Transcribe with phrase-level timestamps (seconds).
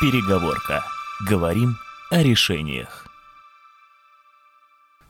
[0.00, 0.84] Переговорка.
[1.18, 1.74] Говорим
[2.08, 3.07] о решениях.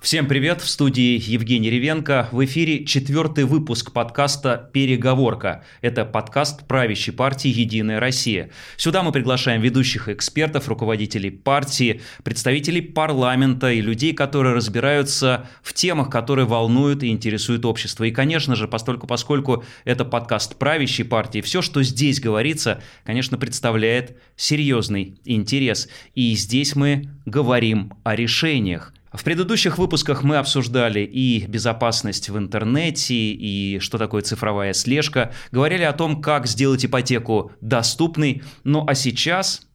[0.08, 2.30] Всем привет, в студии Евгений Ревенко.
[2.32, 5.62] В эфире четвертый выпуск подкаста «Переговорка».
[5.82, 8.48] Это подкаст правящей партии «Единая Россия».
[8.78, 16.08] Сюда мы приглашаем ведущих экспертов, руководителей партии, представителей парламента и людей, которые разбираются в темах,
[16.08, 18.04] которые волнуют и интересуют общество.
[18.04, 24.16] И, конечно же, постольку, поскольку это подкаст правящей партии, все, что здесь говорится, конечно, представляет
[24.36, 25.86] серьезный интерес.
[26.14, 28.94] И здесь мы говорим о решениях.
[29.12, 35.82] В предыдущих выпусках мы обсуждали и безопасность в интернете, и что такое цифровая слежка, говорили
[35.82, 39.67] о том, как сделать ипотеку доступной, ну а сейчас.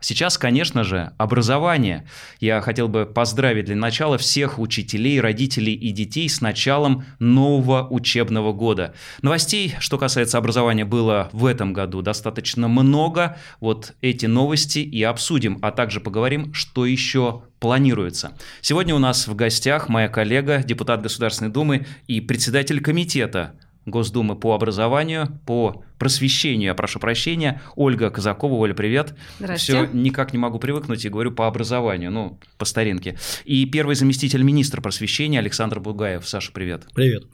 [0.00, 2.06] Сейчас, конечно же, образование.
[2.40, 8.52] Я хотел бы поздравить для начала всех учителей, родителей и детей с началом нового учебного
[8.52, 8.94] года.
[9.22, 13.36] Новостей, что касается образования, было в этом году достаточно много.
[13.60, 18.32] Вот эти новости и обсудим, а также поговорим, что еще планируется.
[18.60, 23.54] Сегодня у нас в гостях моя коллега, депутат Государственной Думы и председатель комитета
[23.84, 28.54] Госдумы по образованию, по просвещению, я прошу прощения, Ольга Казакова.
[28.54, 29.14] Оля, привет.
[29.38, 29.86] Здравствуйте.
[29.86, 33.18] Все никак не могу привыкнуть и говорю по образованию, ну, по старинке.
[33.44, 36.28] И первый заместитель министра просвещения Александр Бугаев.
[36.28, 36.86] Саша, привет.
[36.94, 37.24] Привет.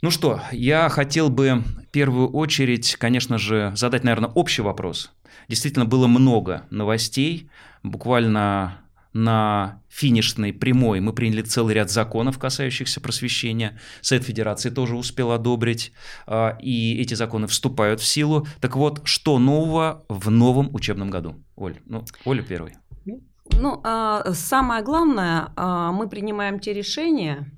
[0.00, 5.10] Ну что, я хотел бы в первую очередь, конечно же, задать, наверное, общий вопрос.
[5.48, 7.50] Действительно, было много новостей,
[7.82, 8.78] буквально
[9.12, 13.78] на финишной прямой мы приняли целый ряд законов, касающихся просвещения.
[14.00, 15.92] Совет Федерации тоже успел одобрить,
[16.26, 18.46] а, и эти законы вступают в силу.
[18.60, 21.36] Так вот, что нового в новом учебном году?
[21.56, 22.74] Оль, ну, Оля первый.
[23.52, 27.50] Ну, а, самое главное, а, мы принимаем те решения,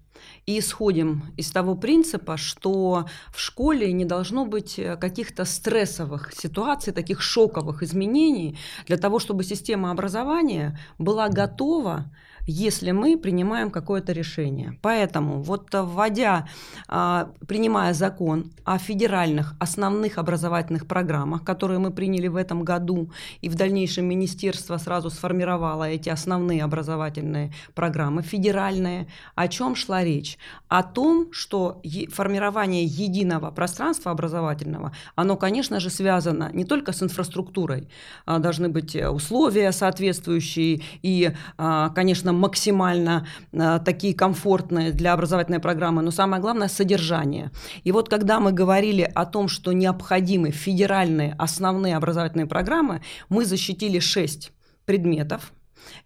[0.50, 6.92] и исходим из того принципа, что в школе не должно быть э, каких-то стрессовых ситуаций,
[6.92, 12.10] таких шоковых изменений для того, чтобы система образования была готова
[12.50, 14.78] если мы принимаем какое-то решение.
[14.82, 16.48] Поэтому вот э, вводя,
[16.88, 23.10] а, принимая закон о федеральных основных образовательных программах, которые мы приняли в этом году,
[23.40, 30.38] и в дальнейшем министерство сразу сформировало эти основные образовательные программы федеральные, о чем шла речь?
[30.68, 31.80] О том, что
[32.12, 37.88] формирование единого пространства образовательного, оно, конечно же, связано не только с инфраструктурой,
[38.26, 45.60] а должны быть э, условия соответствующие и, а, конечно, максимально э, такие комфортные для образовательной
[45.60, 47.50] программы, но самое главное– содержание.
[47.84, 53.98] И вот когда мы говорили о том, что необходимы федеральные основные образовательные программы, мы защитили
[53.98, 54.52] шесть
[54.84, 55.52] предметов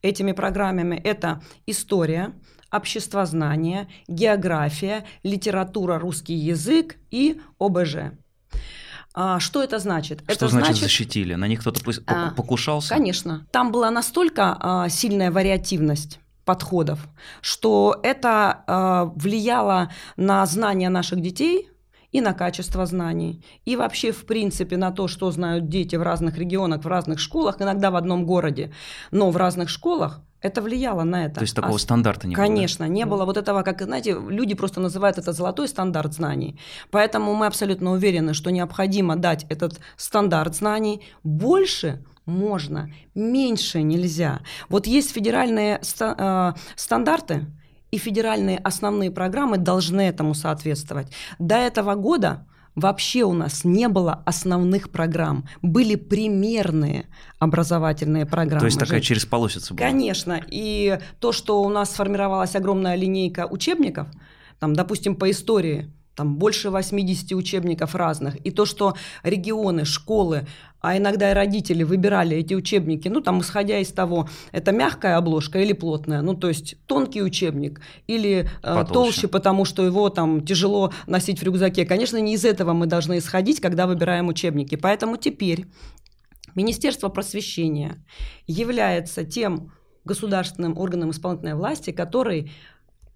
[0.03, 0.97] этими программами.
[0.97, 2.33] Это история,
[2.71, 7.97] обществознание, география, литература, русский язык и ОБЖ.
[9.17, 10.23] А, что это значит?
[10.25, 11.35] Что это значит, значит защитили?
[11.35, 12.89] На них кто-то а, покушался?
[12.89, 13.47] Конечно.
[13.53, 17.09] Там была настолько а, сильная вариативность подходов,
[17.41, 21.69] что это э, влияло на знания наших детей
[22.13, 26.39] и на качество знаний, и вообще, в принципе, на то, что знают дети в разных
[26.39, 28.73] регионах, в разных школах, иногда в одном городе,
[29.11, 31.37] но в разных школах это влияло на это.
[31.37, 32.57] То есть такого а, стандарта не конечно, было?
[32.57, 36.61] Конечно, не было вот этого, как, знаете, люди просто называют это золотой стандарт знаний.
[36.91, 44.41] Поэтому мы абсолютно уверены, что необходимо дать этот стандарт знаний больше можно, меньше нельзя.
[44.69, 47.47] Вот есть федеральные э, стандарты,
[47.91, 51.13] и федеральные основные программы должны этому соответствовать.
[51.39, 57.07] До этого года вообще у нас не было основных программ, были примерные
[57.39, 58.61] образовательные программы.
[58.61, 59.89] То есть такая через полосица была?
[59.89, 64.09] Конечно, и то, что у нас сформировалась огромная линейка учебников,
[64.59, 68.37] там, допустим, по истории, там больше 80 учебников разных.
[68.47, 70.47] И то, что регионы, школы,
[70.81, 75.59] а иногда и родители выбирали эти учебники, ну, там, исходя из того, это мягкая обложка
[75.59, 80.93] или плотная, ну, то есть тонкий учебник или э, толще, потому что его там тяжело
[81.07, 81.87] носить в рюкзаке.
[81.87, 84.77] Конечно, не из этого мы должны исходить, когда выбираем учебники.
[84.77, 85.67] Поэтому теперь
[86.55, 88.05] Министерство просвещения
[88.47, 89.73] является тем
[90.05, 92.53] государственным органом исполнительной власти, который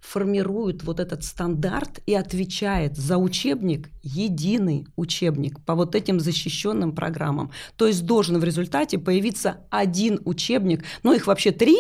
[0.00, 7.50] формирует вот этот стандарт и отвечает за учебник, единый учебник по вот этим защищенным программам.
[7.76, 11.76] То есть должен в результате появиться один учебник, ну их вообще три,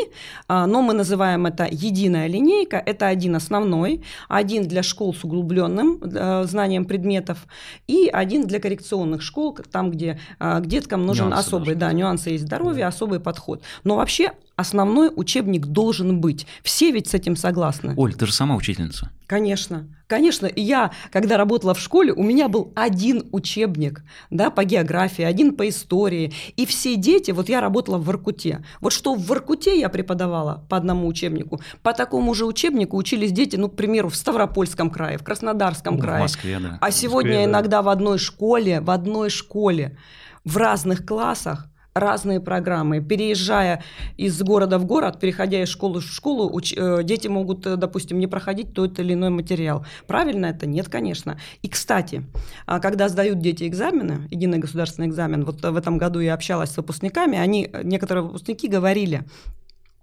[0.46, 6.00] а, но мы называем это единая линейка, это один основной, один для школ с углубленным
[6.02, 7.46] э, знанием предметов
[7.86, 12.30] и один для коррекционных школ, там, где к а, деткам нужен нюансы особый, да, нюансы
[12.30, 13.62] есть здоровья, особый подход.
[13.84, 16.46] Но вообще основной учебник должен быть.
[16.64, 17.94] Все ведь с этим согласны.
[17.96, 19.10] Оль, ты же сама учительница.
[19.28, 19.86] Конечно.
[20.08, 25.22] Конечно, и я, когда работала в школе, у меня был один учебник да, по географии,
[25.22, 26.32] один по истории.
[26.56, 28.64] И все дети, вот я работала в Воркуте.
[28.80, 33.54] Вот что в Воркуте я преподавала по одному учебнику, по такому же учебнику учились дети,
[33.54, 36.22] ну, к примеру, в Ставропольском крае, в Краснодарском Ну, в крае.
[36.22, 36.78] Москве, да.
[36.80, 37.50] А сегодня Москве, да.
[37.50, 39.96] иногда в одной школе, в одной школе,
[40.44, 41.68] в разных классах
[42.00, 43.00] разные программы.
[43.00, 43.82] Переезжая
[44.16, 48.18] из города в город, переходя из школы в школу, уч- э, дети могут, э, допустим,
[48.18, 49.84] не проходить тот или иной материал.
[50.06, 50.66] Правильно это?
[50.66, 51.38] Нет, конечно.
[51.62, 52.22] И, кстати,
[52.66, 56.70] а, когда сдают дети экзамены, единый государственный экзамен, вот э, в этом году я общалась
[56.70, 59.24] с выпускниками, они, некоторые выпускники говорили,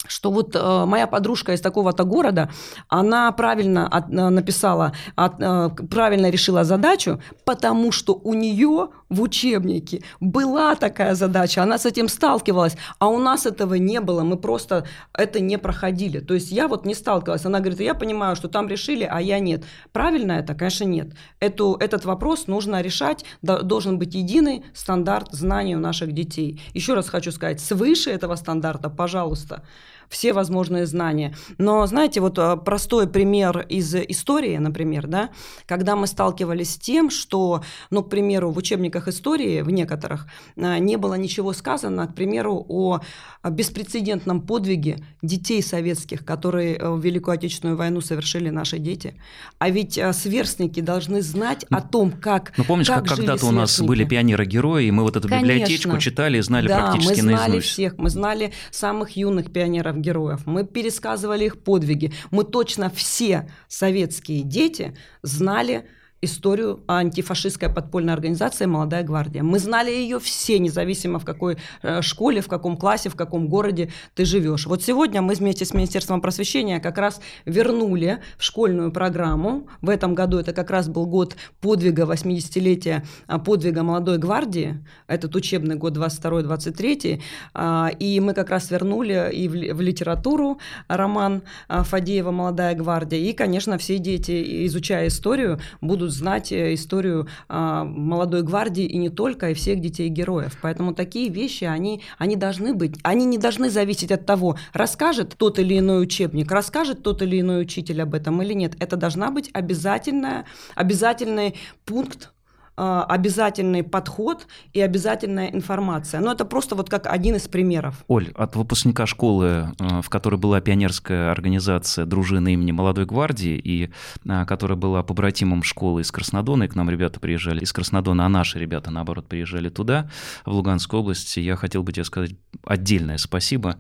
[0.08, 2.50] что вот э, моя подружка из такого-то города,
[2.90, 10.76] она правильно от- написала, от- правильно решила задачу, потому что у нее в учебнике была
[10.76, 15.40] такая задача, она с этим сталкивалась, а у нас этого не было, мы просто это
[15.40, 16.20] не проходили.
[16.20, 17.46] То есть я вот не сталкивалась.
[17.46, 19.64] Она говорит, я понимаю, что там решили, а я нет.
[19.92, 20.54] Правильно это?
[20.54, 21.14] Конечно, нет.
[21.40, 26.62] Эту, этот вопрос нужно решать, до- должен быть единый стандарт знаний у наших детей.
[26.74, 29.64] Еще раз хочу сказать, свыше этого стандарта, пожалуйста,
[30.10, 31.36] все возможные знания.
[31.58, 35.30] Но, знаете, вот э, простой пример из истории, например, да,
[35.66, 40.78] когда мы сталкивались с тем, что, ну, к примеру, в учебниках истории, в некоторых, э,
[40.80, 43.02] не было ничего сказано, к примеру, о
[43.50, 49.16] беспрецедентном подвиге детей советских, которые э, в Великую Отечественную войну совершили наши дети.
[49.60, 53.52] А ведь э, сверстники должны знать о том, как Ну, помнишь, как, как когда-то у
[53.52, 53.88] нас сверстники?
[53.88, 55.48] были пионеры-герои, и мы вот эту Конечно.
[55.54, 57.68] библиотечку читали и знали да, практически мы знали наизусть.
[57.74, 64.96] всех, мы знали самых юных пионеров-героев, мы пересказывали их подвиги, мы точно все советские дети
[65.22, 65.86] знали
[66.22, 69.44] историю антифашистской подпольной организации «Молодая гвардия».
[69.44, 73.92] Мы знали ее все, независимо в какой э, школе, в каком классе, в каком городе
[74.16, 74.66] ты живешь.
[74.66, 79.68] Вот сегодня мы вместе с Министерством просвещения как раз вернули в школьную программу.
[79.82, 84.84] В этом году это как раз был год подвига, 80-летия а, подвига молодой гвардии.
[85.08, 87.22] Этот учебный год 22-23.
[87.54, 93.20] А, И мы как раз вернули и в литературу роман а, Фадеева «Молодая гвардия».
[93.20, 99.10] И, конечно, все дети, изучая историю, будут знать э, историю а, молодой гвардии и не
[99.10, 100.58] только, и всех детей-героев.
[100.62, 102.96] Поэтому такие вещи, они, они должны быть.
[103.04, 107.62] Они не должны зависеть от того, расскажет тот или иной учебник, расскажет тот или иной
[107.62, 108.76] учитель об этом или нет.
[108.80, 111.56] Это должна быть обязательная, обязательный
[111.86, 112.32] пункт
[112.76, 116.20] обязательный подход и обязательная информация.
[116.22, 118.04] Но это просто вот как один из примеров.
[118.08, 123.92] Оль, от выпускника школы, э, в которой была пионерская организация дружины имени Молодой гвардии, и
[124.26, 128.30] э, которая была побратимом школы из Краснодона, и к нам ребята приезжали из Краснодона, а
[128.30, 130.10] наши ребята, наоборот, приезжали туда,
[130.46, 132.32] в Луганскую область, я хотел бы тебе сказать
[132.66, 133.78] отдельное спасибо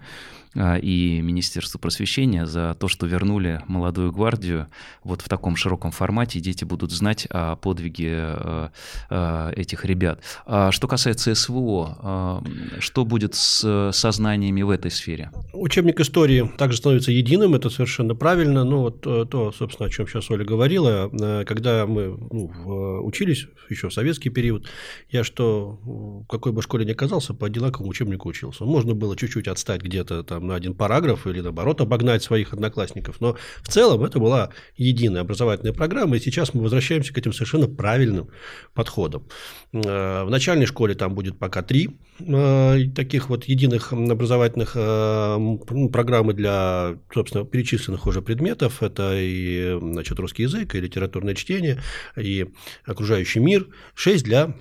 [0.55, 4.67] и Министерству просвещения за то, что вернули молодую гвардию
[5.03, 8.69] вот в таком широком формате, дети будут знать о подвиге э,
[9.09, 10.21] э, этих ребят.
[10.45, 15.31] А что касается СВО, э, что будет с сознаниями в этой сфере?
[15.53, 18.63] Учебник истории также становится единым, это совершенно правильно.
[18.63, 21.09] Ну, вот э, то, собственно, о чем сейчас Оля говорила,
[21.45, 24.67] когда мы ну, учились еще в советский период,
[25.09, 28.63] я что, в какой бы школе ни оказался, по одинаковому учебнику учился.
[28.65, 33.21] Можно было чуть-чуть отстать где-то там на один параграф или, наоборот, обогнать своих одноклассников.
[33.21, 37.67] Но в целом это была единая образовательная программа, и сейчас мы возвращаемся к этим совершенно
[37.67, 38.29] правильным
[38.73, 39.27] подходам.
[39.73, 45.57] Э, В начальной школе там будет пока три э, таких вот единых образовательных э,
[45.91, 48.83] программы для, собственно, перечисленных уже предметов.
[48.83, 51.81] Это и значит, русский язык, и литературное чтение,
[52.15, 52.47] и
[52.85, 53.67] окружающий мир.
[53.93, 54.53] Шесть для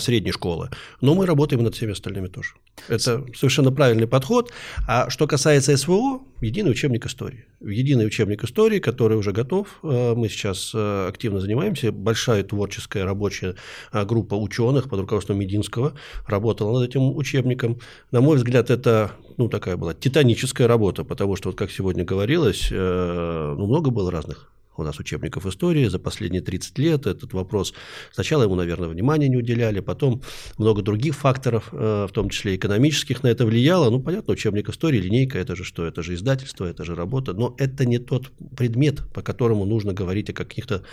[0.00, 0.70] средней школы.
[1.00, 2.54] Но мы работаем над всеми остальными тоже.
[2.88, 4.52] Это совершенно правильный подход.
[4.88, 7.46] А что касается СВО, единый учебник истории.
[7.62, 9.78] Единый учебник истории, который уже готов.
[9.82, 11.90] Э, Мы сейчас э, активно занимаемся.
[11.90, 13.54] Большая творческая рабочая
[13.94, 15.94] э, группа ученых под руководством Мединского
[16.28, 17.80] работала над этим учебником.
[18.10, 22.68] На мой взгляд, это ну, такая была титаническая работа, потому что, вот как сегодня говорилось,
[22.70, 27.06] ну, много было разных у нас учебников истории за последние 30 лет.
[27.06, 27.74] Этот вопрос
[28.12, 30.22] сначала ему, наверное, внимания не уделяли, потом
[30.58, 33.90] много других факторов, э, в том числе экономических, на это влияло.
[33.90, 35.86] Ну, понятно, учебник истории, линейка, это же что?
[35.86, 37.32] Это же издательство, это же работа.
[37.32, 40.84] Но это не тот предмет, по которому нужно говорить о каких-то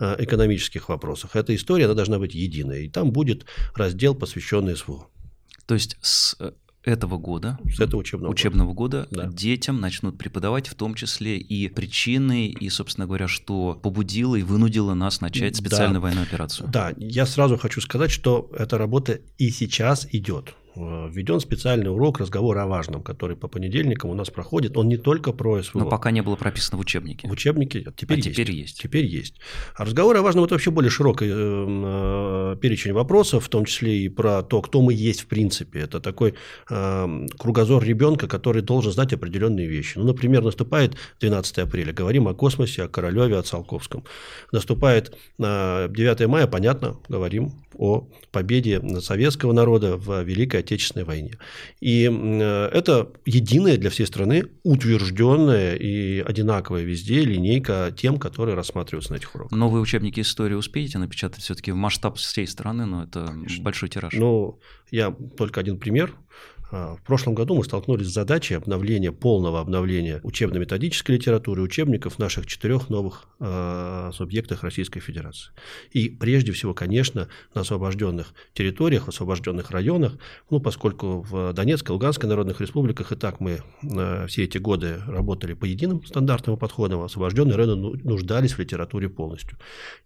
[0.00, 1.36] э, экономических вопросах.
[1.36, 2.86] Эта история, она должна быть единой.
[2.86, 5.08] И там будет раздел, посвященный СВО.
[5.66, 6.52] То есть с э,
[6.88, 8.40] этого года, С этого учебного, года.
[8.40, 9.26] учебного года, Да.
[9.26, 14.94] детям начнут преподавать в том числе и причины, и, собственно говоря, что побудило и вынудило
[14.94, 15.58] нас начать Да.
[15.58, 16.68] специальную военную операцию.
[16.68, 20.54] Да, я сразу хочу сказать, что эта работа и сейчас идет.
[20.78, 24.76] Э, введен специальный урок разговора о важном, который по понедельникам у нас проходит.
[24.76, 25.80] Он не только про СВО.
[25.80, 27.28] Но пока не было прописано в учебнике.
[27.28, 28.30] В учебнике теперь, а есть.
[28.30, 28.80] теперь есть.
[28.80, 29.34] Теперь есть.
[29.74, 34.08] А разговор о важном– это вообще более широкий э, перечень вопросов, в том числе и
[34.08, 35.80] про то, кто мы есть в принципе.
[35.80, 36.34] Это такой
[36.70, 39.98] э, кругозор ребенка, который должен знать определенные вещи.
[39.98, 44.04] Ну, например, наступает 12 апреля, говорим о космосе, о Королеве, о Циолковском.
[44.52, 51.38] Наступает 9 мая, понятно, говорим о победе советского народа в Великой Отечественной войне.
[51.80, 59.16] И это единая для всей страны утвержденная и одинаковая везде линейка тем, которые рассматриваются на
[59.16, 59.56] этих уроках.
[59.56, 63.64] Новые учебники истории успеете напечатать все-таки в масштаб всей страны, но это Конечно.
[63.64, 64.12] большой тираж.
[64.12, 64.60] Ну,
[64.90, 66.14] я только один пример
[66.70, 72.46] в прошлом году мы столкнулись с задачей обновления, полного обновления учебно-методической литературы, учебников в наших
[72.46, 75.52] четырех новых э, субъектах Российской Федерации.
[75.92, 80.18] И прежде всего, конечно, на освобожденных территориях, в освобожденных районах,
[80.50, 85.54] ну, поскольку в Донецкой, Луганской народных республиках и так мы э, все эти годы работали
[85.54, 89.56] по единым стандартам и подходам, освобожденные районы ну, нуждались в литературе полностью.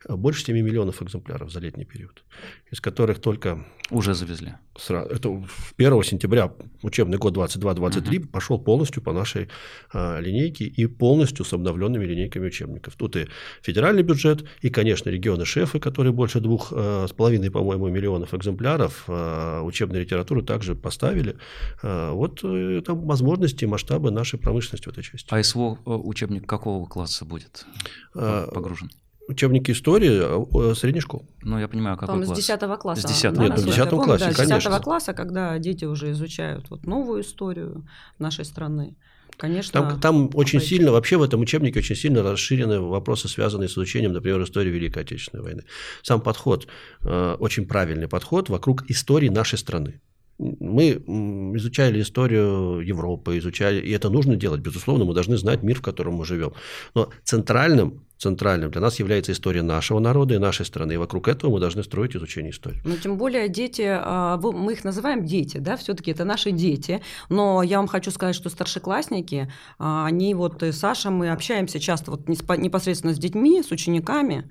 [0.08, 2.22] Больше 7 миллионов экземпляров за летний период,
[2.70, 3.64] из которых только...
[3.90, 4.54] Уже завезли.
[4.88, 5.44] Это
[5.76, 6.51] 1 сентября
[6.82, 8.28] учебный год 22-23 угу.
[8.28, 9.48] пошел полностью по нашей
[9.92, 12.94] а, линейке и полностью с обновленными линейками учебников.
[12.96, 13.28] Тут и
[13.62, 19.62] федеральный бюджет, и, конечно, регионы-шефы, которые больше двух а, с половиной, по-моему, миллионов экземпляров а,
[19.62, 21.36] учебной литературы также поставили.
[21.82, 25.28] А, вот э, это возможности, масштабы нашей промышленности в этой части.
[25.30, 27.66] А СВО э, учебник какого класса будет
[28.14, 28.90] а, погружен?
[29.28, 31.24] Учебники истории средней школы.
[31.42, 32.38] Ну, я понимаю, какой Там класс.
[32.38, 33.08] с 10 класса.
[33.08, 34.60] С 10 Нет, в 10 классе, да, конечно.
[34.60, 37.86] С 10 класса, когда дети уже изучают вот новую историю
[38.18, 38.96] нашей страны.
[39.36, 39.80] Конечно.
[39.80, 44.12] Там, там очень сильно, вообще в этом учебнике очень сильно расширены вопросы, связанные с изучением,
[44.12, 45.62] например, истории Великой Отечественной войны.
[46.02, 46.68] Сам подход,
[47.02, 50.00] э, очень правильный подход вокруг истории нашей страны.
[50.38, 50.90] Мы
[51.56, 56.14] изучали историю Европы, изучали, и это нужно делать, безусловно, мы должны знать мир, в котором
[56.14, 56.52] мы живем.
[56.94, 60.92] Но центральным центральным для нас является история нашего народа и нашей страны.
[60.92, 62.80] И вокруг этого мы должны строить изучение истории.
[62.84, 67.02] Ну, тем более дети, а, мы их называем дети, да, все-таки это наши дети.
[67.28, 72.28] Но я вам хочу сказать, что старшеклассники, а, они вот, Саша, мы общаемся часто вот
[72.28, 74.50] непосредственно с детьми, с учениками,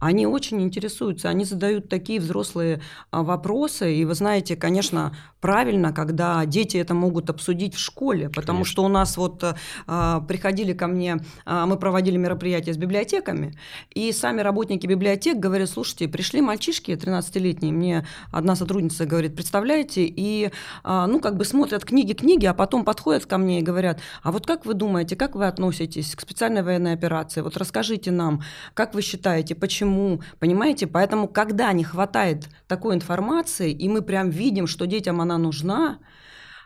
[0.00, 3.94] они очень интересуются, они задают такие взрослые а, вопросы.
[3.94, 8.72] И вы знаете, конечно, правильно, когда дети это могут обсудить в школе, потому конечно.
[8.72, 9.44] что у нас вот
[9.86, 13.54] а, приходили ко мне, а, мы проводили мероприятия с библиотеками,
[13.94, 20.50] и сами работники библиотек говорят, слушайте, пришли мальчишки 13-летние, мне одна сотрудница говорит, представляете, и
[20.84, 24.66] ну как бы смотрят книги-книги, а потом подходят ко мне и говорят, а вот как
[24.66, 27.40] вы думаете, как вы относитесь к специальной военной операции?
[27.40, 28.42] Вот расскажите нам,
[28.74, 30.86] как вы считаете, почему почему, понимаете?
[30.86, 35.98] Поэтому, когда не хватает такой информации, и мы прям видим, что детям она нужна,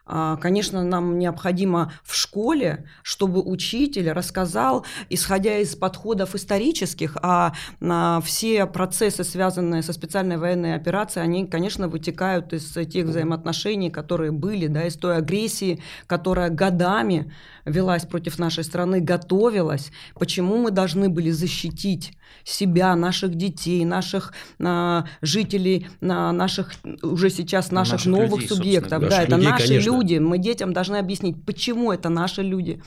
[0.05, 8.21] а, Конечно, нам необходимо в школе, чтобы учитель рассказал, исходя из подходов исторических, а, а
[8.21, 14.67] все процессы, связанные со специальной военной операцией, они, конечно, вытекают из тех взаимоотношений, которые были,
[14.67, 17.33] да, из той агрессии, которая годами
[17.65, 19.91] велась против нашей страны, готовилась.
[20.15, 22.13] Почему мы должны были защитить
[22.45, 29.01] себя, наших детей, наших а, жителей, а, наших уже сейчас наших, наших новых людей, субъектов.
[29.01, 29.91] Да, наших это людей, наши конечно.
[29.91, 30.19] люди.
[30.19, 32.83] Мы детям должны объяснить, почему это наши люди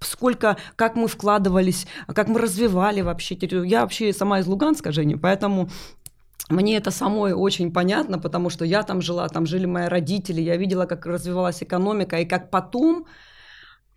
[0.00, 3.64] сколько, как мы вкладывались, как мы развивали вообще территорию.
[3.64, 5.70] Я вообще сама из Луганска, Женя, поэтому
[6.48, 10.56] мне это самой очень понятно, потому что я там жила, там жили мои родители, я
[10.56, 13.06] видела, как развивалась экономика, и как потом,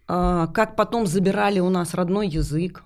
[0.10, 2.84] как потом забирали у нас родной язык,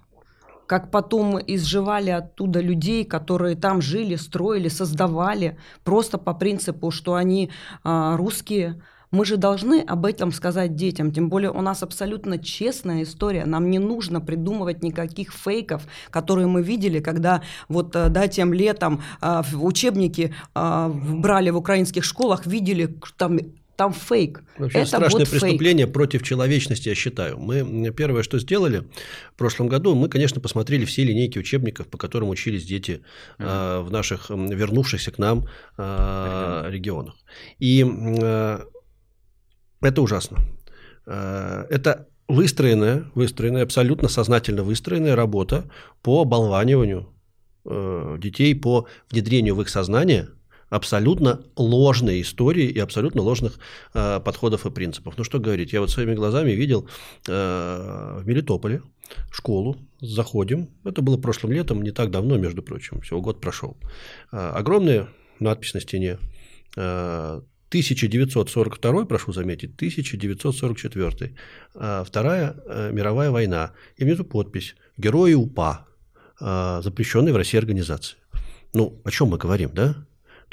[0.67, 7.51] как потом изживали оттуда людей, которые там жили, строили, создавали, просто по принципу, что они
[7.83, 8.81] а, русские.
[9.11, 13.69] Мы же должны об этом сказать детям, тем более у нас абсолютно честная история, нам
[13.69, 19.43] не нужно придумывать никаких фейков, которые мы видели, когда вот э, да, тем летом а,
[19.43, 23.37] в учебники а, брали в украинских школах, видели там
[23.83, 24.43] там фейк.
[24.57, 25.93] Вообще это страшное вот преступление фейк.
[25.93, 27.37] против человечности, я считаю.
[27.37, 28.83] Мы первое, что сделали
[29.33, 33.01] в прошлом году, мы, конечно, посмотрели все линейки учебников, по которым учились дети
[33.39, 33.79] mm-hmm.
[33.79, 35.47] э, в наших вернувшихся к нам
[35.77, 37.15] э, регионах.
[37.59, 38.59] И э,
[39.81, 40.37] это ужасно.
[41.05, 45.65] Э, это выстроенная, выстроенная, абсолютно сознательно выстроенная работа
[46.01, 47.09] по оболваниванию
[47.65, 50.29] э, детей, по внедрению в их сознание–
[50.73, 53.59] абсолютно ложные истории и абсолютно ложных
[53.93, 55.13] э, подходов и принципов.
[55.17, 56.87] Ну что говорить, я вот своими глазами видел
[57.27, 58.81] э, в Мелитополе
[59.31, 63.77] школу, заходим, это было прошлым летом, не так давно, между прочим, всего год прошел.
[64.31, 66.17] Э, огромная надпись на стене,
[66.75, 71.35] э, 1942, прошу заметить, 1944,
[71.73, 73.71] а, Вторая э, мировая война.
[73.97, 75.87] И внизу подпись «Герои УПА»,
[76.39, 78.17] а, запрещенной в России организации.
[78.73, 79.95] Ну, о чем мы говорим, да?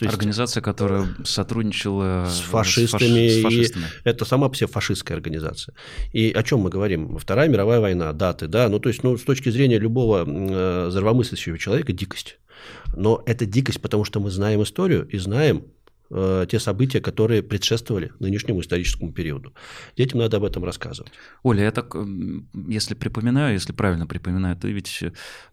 [0.01, 3.85] То есть, Организация, которая сотрудничала с фашистами, с, фаш, с фашистами.
[4.05, 5.75] это сама по себе фашистская организация.
[6.13, 7.19] И о чем мы говорим?
[7.19, 11.59] Вторая мировая война, даты, да, ну то есть, ну, с точки зрения любого э, здравомыслящего
[11.59, 12.39] человека дикость.
[12.97, 15.65] Но это дикость, потому что мы знаем историю и знаем,
[16.13, 19.55] Э, те события, которые предшествовали нынешнему историческому периоду.
[19.97, 21.13] Детям надо об этом рассказывать.
[21.45, 21.95] Оля, я так,
[22.67, 25.05] если припоминаю, если правильно припоминаю, ты ведь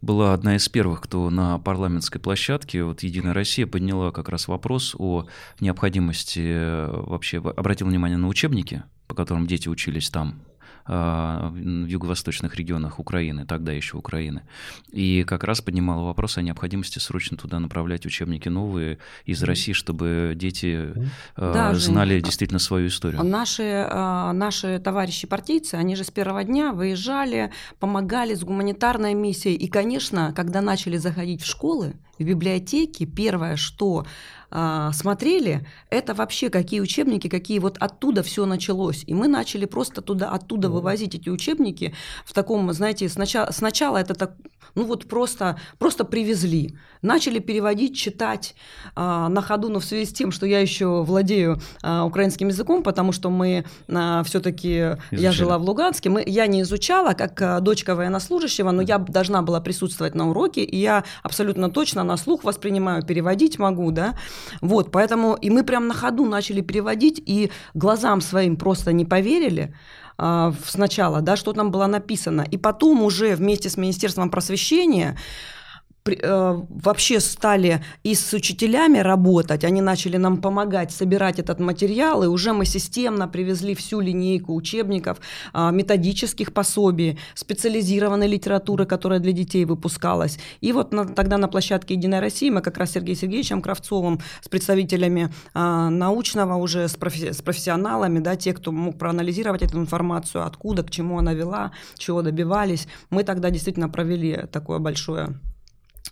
[0.01, 4.95] была одна из первых, кто на парламентской площадке, вот «Единая Россия» подняла как раз вопрос
[4.97, 5.27] о
[5.59, 10.41] необходимости э, вообще, обратил внимание на учебники, по которым дети учились там,
[10.87, 14.43] в юго-восточных регионах Украины, тогда еще Украины.
[14.91, 20.33] И как раз поднимала вопрос о необходимости срочно туда направлять учебники новые из России, чтобы
[20.35, 20.93] дети
[21.35, 23.23] а, да, знали Жень, действительно свою историю.
[23.23, 29.55] Наши, а, наши товарищи партийцы, они же с первого дня выезжали, помогали с гуманитарной миссией.
[29.55, 34.05] И, конечно, когда начали заходить в школы, в библиотеки, первое, что
[34.49, 39.03] а, смотрели, это вообще какие учебники, какие вот оттуда все началось.
[39.05, 41.93] И мы начали просто туда, оттуда вывозить эти учебники
[42.25, 44.35] в таком, знаете, сначала, сначала это так,
[44.75, 46.77] ну вот просто, просто привезли.
[47.01, 48.55] Начали переводить, читать
[48.95, 52.83] а, на ходу, но в связи с тем, что я еще владею а, украинским языком,
[52.83, 57.59] потому что мы а, все-таки, я жила в Луганске, мы, я не изучала, как а,
[57.59, 62.43] дочка военнослужащего, но я должна была присутствовать на уроке, и я абсолютно точно на слух
[62.43, 64.15] воспринимаю, переводить могу, да,
[64.61, 69.73] вот, поэтому, и мы прям на ходу начали переводить, и глазам своим просто не поверили,
[70.17, 72.45] сначала, да, что там было написано.
[72.49, 75.17] И потом уже вместе с Министерством просвещения
[76.07, 82.53] вообще стали и с учителями работать, они начали нам помогать собирать этот материал, и уже
[82.53, 85.17] мы системно привезли всю линейку учебников,
[85.53, 90.39] а, методических пособий, специализированной литературы, которая для детей выпускалась.
[90.61, 94.19] И вот на, тогда на площадке «Единой России» мы как раз с Сергеем Сергеевичем Кравцовым,
[94.41, 99.79] с представителями а, научного уже, с, профи, с профессионалами, да, те, кто мог проанализировать эту
[99.79, 105.39] информацию, откуда, к чему она вела, чего добивались, мы тогда действительно провели такое большое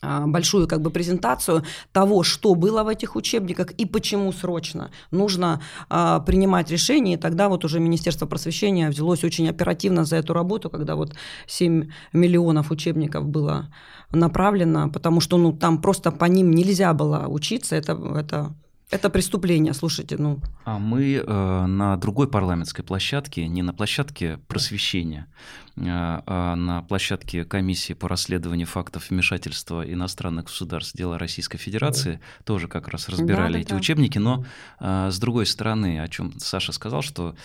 [0.02, 6.20] большую как бы презентацию того, что было в этих учебниках и почему срочно нужно а,
[6.20, 7.16] принимать решение.
[7.16, 11.16] И тогда вот уже Министерство просвещения взялось очень оперативно за эту работу, когда вот
[11.48, 13.72] 7 миллионов учебников было
[14.12, 17.76] направлено, потому что ну, там просто по ним нельзя было учиться.
[17.76, 18.56] Это, это
[18.92, 20.40] это преступление, слушайте, ну.
[20.64, 27.94] А мы э, на другой парламентской площадке, не на площадке просвещения, а на площадке комиссии
[27.94, 32.44] по расследованию фактов вмешательства иностранных государств в дела Российской Федерации да.
[32.46, 33.76] тоже как раз разбирали да, эти да.
[33.76, 34.46] учебники, но
[34.80, 37.36] э, с другой стороны, о чем Саша сказал, что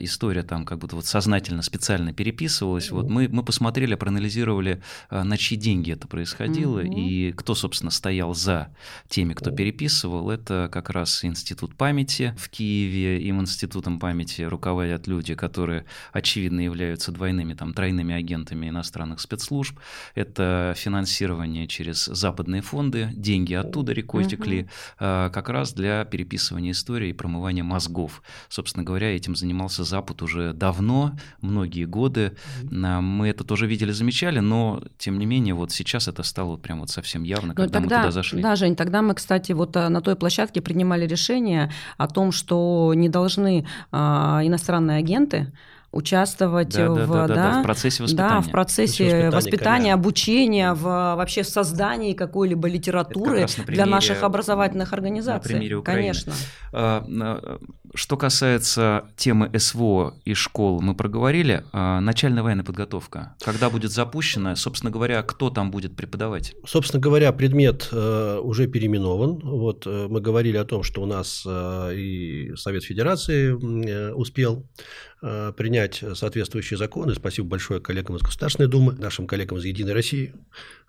[0.00, 2.90] история там как будто вот сознательно, специально переписывалась.
[2.90, 6.92] Вот мы, мы посмотрели, проанализировали, на чьи деньги это происходило угу.
[6.92, 8.68] и кто, собственно, стоял за
[9.08, 10.30] теми, кто переписывал.
[10.30, 17.12] Это как раз Институт памяти в Киеве, им Институтом памяти руководят люди, которые, очевидно, являются
[17.12, 19.78] двойными, там, тройными агентами иностранных спецслужб.
[20.16, 24.68] Это финансирование через западные фонды, деньги оттуда рекой текли, угу.
[24.98, 28.20] как раз для переписывания истории и промывания мозгов.
[28.48, 32.36] Собственно говоря, этим занимался Запад уже давно, многие годы.
[32.68, 36.80] Мы это тоже видели, замечали, но, тем не менее, вот сейчас это стало вот прям
[36.80, 38.42] вот совсем явно, когда тогда, мы туда зашли.
[38.42, 42.92] Да, Жень, тогда мы, кстати, вот э, на той площадке принимали решение о том, что
[42.96, 45.52] не должны а, иностранные агенты
[45.90, 50.74] участвовать да, в, да, да, да, в процессе воспитания, да, в процессе воспитания, воспитания обучения,
[50.74, 55.52] в, вообще в создании какой-либо литературы примере, для наших образовательных организаций.
[55.52, 56.02] На примере Украины.
[56.02, 56.32] Конечно.
[56.72, 57.58] А,
[57.94, 61.64] что касается темы СВО и школ, мы проговорили.
[61.72, 63.34] А, начальная военная подготовка.
[63.40, 66.54] Когда будет запущена, собственно говоря, кто там будет преподавать?
[66.66, 69.40] Собственно говоря, предмет э, уже переименован.
[69.42, 73.52] Вот э, мы говорили о том, что у нас э, и Совет Федерации
[74.12, 74.66] успел
[75.20, 77.14] принять соответствующие законы.
[77.14, 80.34] Спасибо большое коллегам из Государственной Думы, нашим коллегам из Единой России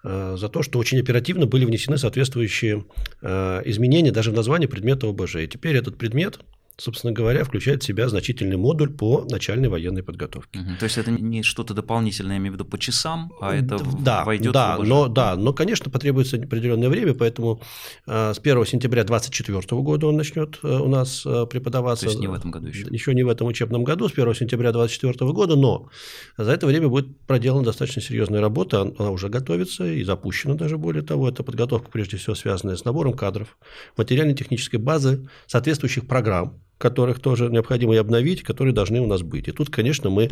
[0.04, 2.86] за то, что очень оперативно были внесены соответствующие
[3.22, 5.38] изменения даже в название предмета ОБЖ.
[5.38, 6.40] И теперь этот предмет
[6.82, 10.60] собственно говоря, включает в себя значительный модуль по начальной военной подготовке.
[10.60, 10.70] Угу.
[10.80, 14.24] То есть это не что-то дополнительное, я имею в виду, по часам, а это да,
[14.24, 17.62] войдет да, в но, да, но, конечно, потребуется определенное время, поэтому
[18.08, 22.06] э, с 1 сентября 2024 года он начнет э, у нас э, преподаваться.
[22.06, 22.88] То есть не в этом году еще?
[22.90, 25.90] Еще не в этом учебном году, с 1 сентября 2024 года, но
[26.38, 31.04] за это время будет проделана достаточно серьезная работа, она уже готовится и запущена даже более
[31.04, 31.30] того.
[31.30, 33.58] Это подготовка, прежде всего, связанная с набором кадров,
[33.98, 39.48] материально-технической базы, соответствующих программ, которых тоже необходимо и обновить, которые должны у нас быть.
[39.48, 40.30] И тут, конечно, мы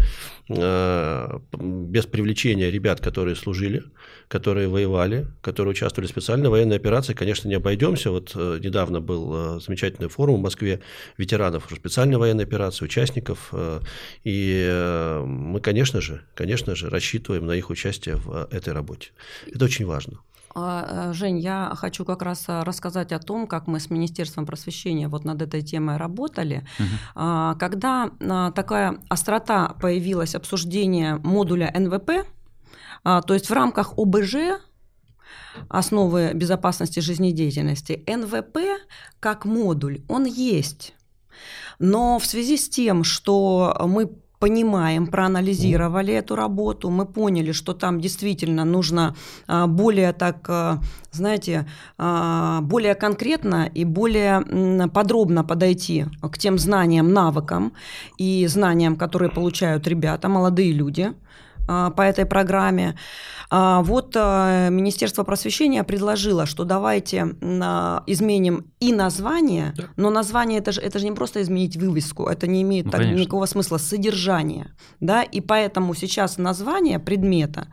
[0.49, 3.83] э, без привлечения ребят, которые служили,
[4.29, 8.12] которые воевали, которые участвовали в специальной военной операции, конечно, не обойдемся.
[8.12, 10.79] Вот э, недавно был замечательный форум в Москве
[11.17, 13.53] ветеранов специальной военной операции, участников.
[14.23, 19.10] И мы, конечно же, конечно же, рассчитываем на их участие в этой работе.
[19.53, 20.19] Это очень важно.
[20.59, 24.47] А, э, Жень, я хочу как раз э, рассказать о том, как мы с Министерством
[24.47, 26.67] просвещения вот над этой темой работали.
[26.79, 27.57] Угу.
[27.59, 32.25] Когда а, такая острота появилась обсуждение модуля НВП,
[33.03, 34.59] то есть в рамках ОБЖ
[35.69, 38.57] основы безопасности жизнедеятельности, НВП
[39.19, 40.95] как модуль, он есть.
[41.79, 44.09] Но в связи с тем, что мы
[44.39, 49.15] понимаем, проанализировали эту работу, мы поняли, что там действительно нужно
[49.47, 50.80] а, более так, а,
[51.12, 57.73] знаете, а, более конкретно и более подробно подойти к тем знаниям, навыкам
[58.17, 61.13] и знаниям, которые получают ребята, молодые люди
[61.67, 62.95] по этой программе.
[63.49, 69.84] А, вот а, Министерство просвещения предложило, что давайте а, изменим и название, да.
[69.95, 73.06] но название это же, это же не просто изменить вывеску, это не имеет ну, так,
[73.06, 74.75] никакого смысла, содержание.
[74.99, 75.23] Да?
[75.23, 77.67] И поэтому сейчас название предмета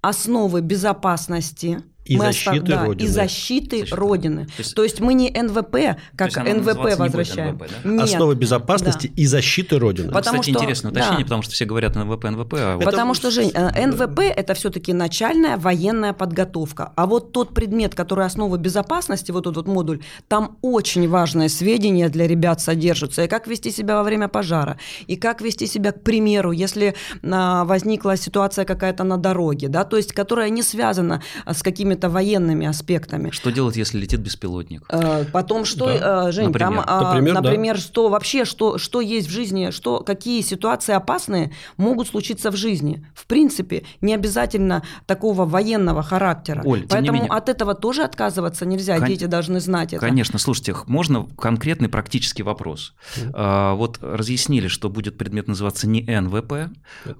[0.00, 2.86] основы безопасности и мы защиты остав...
[2.86, 3.06] Родины.
[3.06, 3.96] и защиты Защита.
[3.96, 4.46] Родины.
[4.46, 7.54] То есть, То есть мы не НВП, как НВП возвращаем.
[7.54, 7.90] НВП, да?
[7.90, 8.02] Нет.
[8.02, 9.22] Основы безопасности да.
[9.22, 10.12] и защиты Родины.
[10.12, 10.60] Потому Кстати, что...
[10.60, 11.24] интересное уточнение, да.
[11.24, 12.54] потому что все говорят НВП, НВП.
[12.54, 12.84] А вот...
[12.84, 16.92] Потому что, Жень, э, НВП– это все-таки начальная военная подготовка.
[16.96, 22.08] А вот тот предмет, который основа безопасности, вот этот вот модуль, там очень важные сведения
[22.08, 23.24] для ребят содержатся.
[23.24, 27.64] И как вести себя во время пожара, и как вести себя, к примеру, если а,
[27.64, 32.66] возникла ситуация какая-то на дороге, да, то есть которая не связана с какими-то какими-то военными
[32.66, 33.30] аспектами.
[33.30, 34.84] Что делать, если летит беспилотник?
[34.90, 36.28] Э, потом что, да.
[36.28, 36.84] Э, Жень, например.
[36.84, 37.80] там, например, например да.
[37.80, 43.04] что вообще, что, что есть в жизни, что, какие ситуации опасные могут случиться в жизни.
[43.14, 46.62] В принципе, не обязательно такого военного характера.
[46.64, 47.30] Оль, Поэтому менее...
[47.30, 49.08] от этого тоже отказываться нельзя, Кон...
[49.08, 50.00] дети должны знать это.
[50.00, 52.94] Конечно, слушайте, можно конкретный практический вопрос.
[53.16, 53.30] Mm.
[53.34, 56.70] А, вот разъяснили, что будет предмет называться не НВП.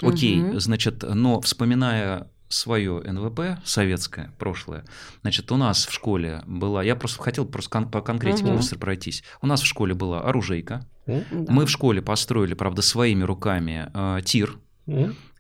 [0.02, 0.60] Окей, угу.
[0.60, 4.84] значит, но вспоминая свое НВП советское прошлое.
[5.22, 8.56] Значит, у нас в школе была, я просто хотел просто кон, по конкретике угу.
[8.56, 9.22] быстро пройтись.
[9.40, 10.87] У нас в школе была оружейка.
[11.06, 11.22] Да.
[11.30, 14.58] Мы в школе построили, правда, своими руками э, тир.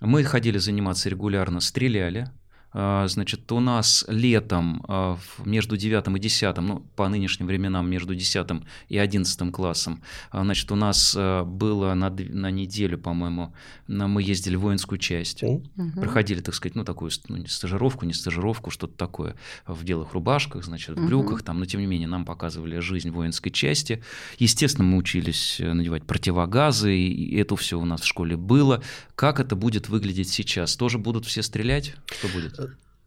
[0.00, 2.30] Мы ходили заниматься регулярно, стреляли.
[2.72, 8.14] А, значит, у нас летом а, между 9 и 10, ну, по нынешним временам между
[8.14, 8.46] 10
[8.88, 13.54] и 11 классом, а, значит, у нас было на, на неделю, по-моему,
[13.86, 15.62] мы ездили в воинскую часть, угу.
[15.96, 19.34] проходили, так сказать, ну, такую ну, стажировку, не стажировку, что-то такое,
[19.66, 21.44] в белых рубашках, значит, в брюках, угу.
[21.44, 24.02] там, но тем не менее нам показывали жизнь воинской части.
[24.38, 28.82] Естественно, мы учились э, надевать противогазы, и это все у нас в школе было.
[29.14, 30.76] Как это будет выглядеть сейчас?
[30.76, 31.94] Тоже будут все стрелять?
[32.06, 32.58] Что будет?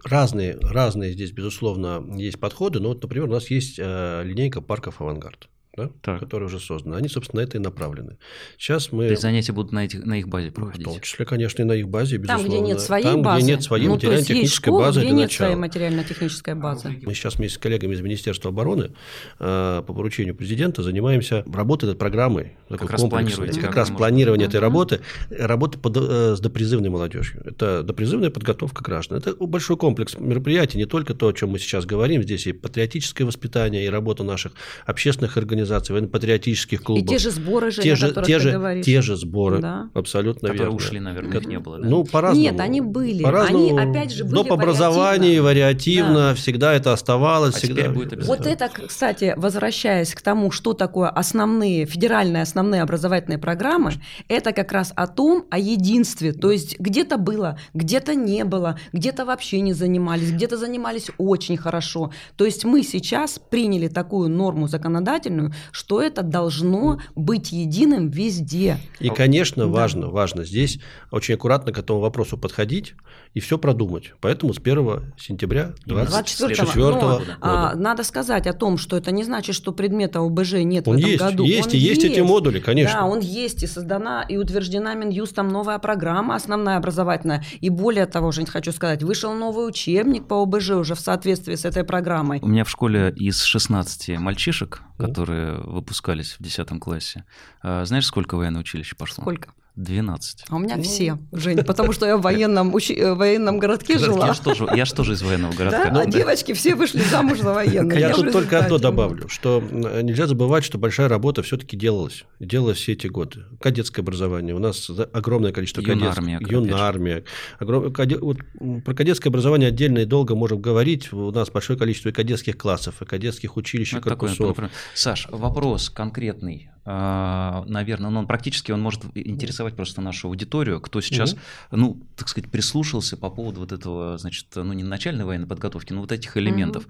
[0.04, 2.80] Разные, разные здесь, безусловно, есть подходы.
[2.80, 6.20] Но вот, например, у нас есть э, линейка парков «Авангард» да, так.
[6.20, 6.96] которые уже созданы.
[6.96, 8.18] Они, собственно, на это и направлены.
[8.58, 9.06] Сейчас мы...
[9.06, 10.86] То есть занятия будут на, этих, на их базе проходить?
[10.86, 12.44] В том числе, конечно, и на их базе, безусловно.
[12.44, 13.42] Там, где нет своей Там, базы.
[13.42, 15.48] где нет своей ну, материально-технической базы где для нет начала.
[15.48, 17.00] своей материально-технической базы.
[17.02, 18.92] Мы сейчас вместе с коллегами из Министерства обороны
[19.40, 22.58] э, по поручению президента занимаемся работой над программой.
[22.70, 23.62] Как раз планируете.
[23.62, 25.00] Как раз планирование этой работы.
[25.30, 27.42] Работа под, э, с допризывной молодежью.
[27.46, 29.18] Это допризывная подготовка граждан.
[29.20, 32.24] Это большой комплекс мероприятий, не только то, о чем мы сейчас говорим.
[32.24, 34.52] Здесь и патриотическое воспитание, и работа наших
[34.86, 37.04] общественных организаций, военно-патриотических патриотических клубов.
[37.04, 38.86] И те же сборы, Женя, те же, те же, говоришь.
[38.86, 39.90] Те же сборы, да.
[39.94, 40.76] абсолютно Которые верно.
[40.76, 41.88] ушли, наверное, их не было, да?
[41.88, 42.42] Ну, по-разному.
[42.42, 43.24] Нет, они были.
[43.24, 43.78] По-разному.
[43.78, 44.52] Они, опять же, были Доп.
[44.52, 46.36] образование, вариативно, да.
[46.36, 47.56] всегда это оставалось.
[47.56, 47.90] А всегда.
[47.90, 53.94] будет вот это, кстати, возвращаясь к тому, что такое основные, федеральные основные образовательные программы,
[54.28, 56.34] это как раз о том, о единстве.
[56.34, 62.12] То есть где-то было, где-то не было, где-то вообще не занимались, где-то занимались очень хорошо.
[62.36, 68.78] То есть мы сейчас приняли такую норму законодательную, что это должно быть единым везде.
[69.00, 69.72] И, конечно, да.
[69.72, 70.80] важно, важно здесь
[71.12, 72.94] очень аккуратно к этому вопросу подходить
[73.34, 74.14] и все продумать.
[74.20, 77.22] Поэтому с 1 сентября 2024 года.
[77.40, 81.00] А, надо сказать о том, что это не значит, что предмета ОБЖ нет он в
[81.00, 81.44] этом есть, году.
[81.44, 83.00] Есть, он и есть, есть эти модули, конечно.
[83.00, 87.44] Да, он есть, и создана, и утверждена Минюстом новая программа основная образовательная.
[87.62, 91.66] И более того, Жень, хочу сказать, вышел новый учебник по ОБЖ уже в соответствии с
[91.66, 92.40] этой программой.
[92.42, 97.26] У меня в школе из 16 мальчишек, которые выпускались в 10 классе,
[97.62, 99.24] а знаешь, сколько военное училище пошло?
[99.24, 99.54] Сколько?
[99.78, 100.46] 12.
[100.50, 100.84] А у меня Ну.
[100.84, 104.28] все, Жень, потому что я в военном, учи- э, военном городке жила.
[104.28, 105.86] Я же тоже, я ж тоже из военного городка.
[105.86, 106.12] Да, Ну, а да.
[106.12, 107.98] девочки все вышли замуж за военных.
[107.98, 112.26] Я в тут только одно добавлю, что нельзя забывать, что большая работа все-таки делалась.
[112.40, 113.46] Делалась все эти годы.
[113.62, 114.54] Кадетское образование.
[114.56, 115.92] У нас огромное количество же.
[115.92, 117.24] Юнармия.
[117.60, 118.38] Огром- каде- вот,
[118.84, 121.14] про кадетское образование отдельно и долго можем говорить.
[121.14, 124.48] У нас большое количество и кадетских классов, и кадетских училищ, и Ну, такое, корпусов.
[124.50, 124.72] например.
[124.96, 126.70] Саш, вопрос конкретный.
[126.84, 131.36] А, Наверное, но он практически он может интересовать просто нашу аудиторию, кто сейчас,
[131.72, 136.02] ну, так сказать, прислушался по поводу вот этого, значит, ну, не начальной военной подготовки, но
[136.02, 136.88] вот этих элементов.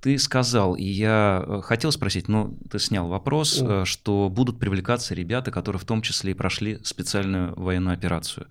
[0.00, 5.12] Ты сказал, и я э, хотел спросить, но ты снял вопрос, э, что будут привлекаться
[5.12, 8.46] ребята, которые в том числе и прошли специальную военную операцию,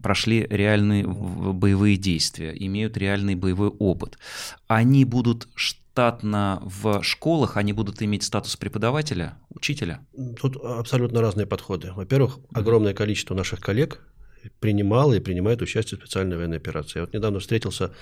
[0.00, 4.16] прошли реальные боевые действия, имеют реальный боевой опыт.
[4.68, 5.48] Они будут
[5.94, 10.00] штатно в школах, они будут иметь статус преподавателя, учителя?
[10.40, 11.92] Тут абсолютно разные подходы.
[11.94, 14.00] Во-первых, огромное количество наших коллег
[14.58, 16.98] принимало и принимает участие в специальной военной операции.
[16.98, 17.92] Я вот недавно встретился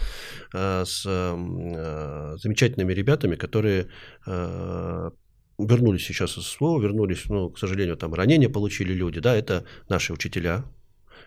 [0.55, 3.89] э, с э, замечательными ребятами, которые
[4.27, 5.11] э,
[5.59, 10.15] вернулись сейчас из СВО, вернулись, ну, к сожалению, там ранения получили люди, да, это наши
[10.15, 10.65] учителя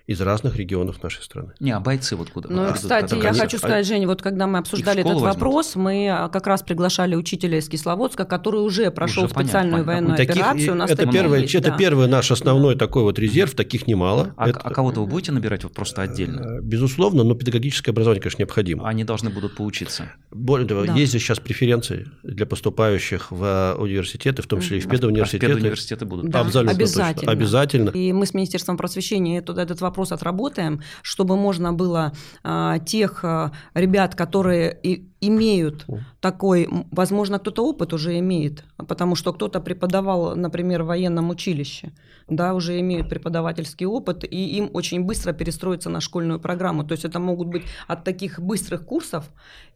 [0.07, 1.53] из разных регионов нашей страны.
[1.59, 2.47] Не, а бойцы вот куда?
[2.49, 3.39] Ну, придут, кстати, я придут?
[3.39, 5.33] хочу сказать, Женя, вот когда мы обсуждали этот возьмут?
[5.33, 9.91] вопрос, мы а, как раз приглашали учителя из Кисловодска, который уже прошел понятно, специальную понятно.
[9.93, 10.71] военную Таких- операцию.
[10.73, 11.77] У нас это, первый, есть, это да.
[11.77, 14.33] первый наш основной такой вот резерв, таких немало.
[14.37, 16.59] А, Это, а кого-то вы будете набирать вот просто отдельно?
[16.59, 18.87] э, Безусловно, но педагогическое образование, конечно, необходимо.
[18.87, 20.11] Они должны будут поучиться.
[20.29, 20.93] Более того, Да.
[20.93, 25.47] есть же сейчас преференции для поступающих в университеты, в том числе и в А педуниверситеты.
[25.47, 26.29] педуниверситеты будут.
[26.29, 26.83] Да, Абсолютно точно.
[27.07, 27.31] обязательно.
[27.31, 27.89] Обязательно.
[27.89, 33.51] И мы с Министерством просвещения этот, этот вопрос отработаем, чтобы можно было а, тех а,
[33.73, 35.85] ребят, которые и имеют
[36.19, 41.91] такой, возможно, кто-то опыт уже имеет, потому что кто-то преподавал, например, в военном училище,
[42.27, 46.83] да, уже имеют преподавательский опыт, и им очень быстро перестроиться на школьную программу.
[46.83, 49.25] То есть это могут быть от таких быстрых курсов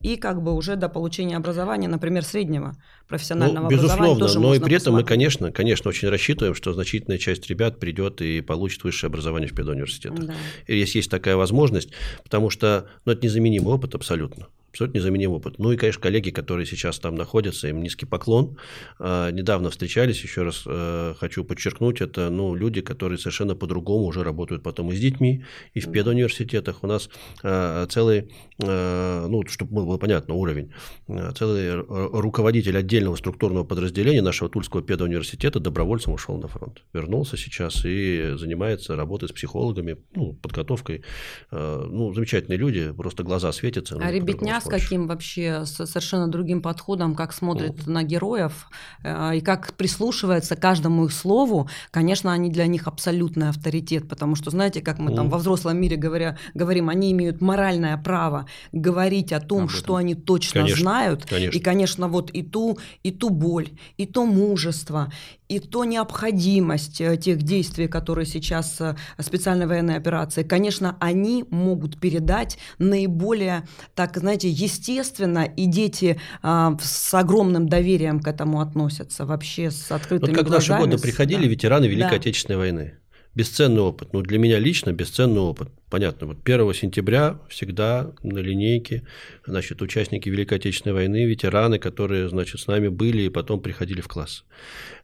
[0.02, 2.76] и как бы уже до получения образования, например, среднего
[3.08, 7.18] профессионального Ну, образования безусловно, но и при этом мы, конечно, конечно, очень рассчитываем, что значительная
[7.18, 10.26] часть ребят придет и получит высшее образование в педуниверситетах.
[10.26, 10.34] Да.
[10.68, 11.90] Если есть такая возможность,
[12.24, 14.48] потому что ну, это незаменимый опыт абсолютно.
[14.70, 15.60] Абсолютно незаменимый опыт.
[15.60, 18.58] Ну и, конечно, коллеги, которые сейчас там находятся, им низкий поклон.
[19.00, 24.24] А, недавно встречались, еще раз э, хочу подчеркнуть, это ну, люди, которые совершенно по-другому уже
[24.24, 26.84] работают потом и с детьми, и в педуниверситетах.
[26.84, 27.10] У нас
[27.44, 30.72] э, целый, э, ну, чтобы было понятно, уровень,
[31.08, 36.84] э, целый руководитель отдельного структурного подразделения нашего Тульского педуниверситета добровольцем ушел на фронт.
[36.94, 41.04] Вернулся сейчас и занимается работой с психологами, ну, подготовкой.
[41.52, 43.98] Э, ну, замечательные люди, просто глаза светятся.
[44.02, 48.70] А ребятня с каким вообще, с совершенно другим подходом, как смотрит на героев
[49.04, 54.36] э, и как прислушивается к каждому их слову, конечно, они для них абсолютный авторитет, потому
[54.36, 59.34] что, знаете, как мы там во взрослом мире говоря, говорим, они имеют моральное право говорить
[59.34, 59.80] о том, Об этом.
[59.80, 61.58] что они точно Конечно, знают, конечно.
[61.58, 65.12] и, конечно, вот и ту, и ту боль, и то мужество,
[65.48, 72.00] и то необходимость э, тех действий, которые сейчас э, специальной военной операции, конечно, они могут
[72.00, 79.72] передать наиболее, так, знаете, естественно, и дети а, с огромным доверием к этому относятся, вообще
[79.72, 80.92] с открытыми Вот как в наши глазами.
[80.92, 81.48] годы приходили да.
[81.48, 82.16] ветераны Великой Да.
[82.16, 82.94] Отечественной войны.
[83.36, 84.12] Бесценный опыт.
[84.12, 85.70] Ну, для меня лично бесценный опыт.
[85.90, 89.04] Понятно, вот 1 сентября всегда на линейке,
[89.46, 94.08] значит, участники Великой Отечественной войны, ветераны, которые, значит, с нами были и потом приходили в
[94.08, 94.46] класс.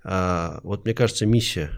[0.04, 1.70] А, вот мне кажется, миссия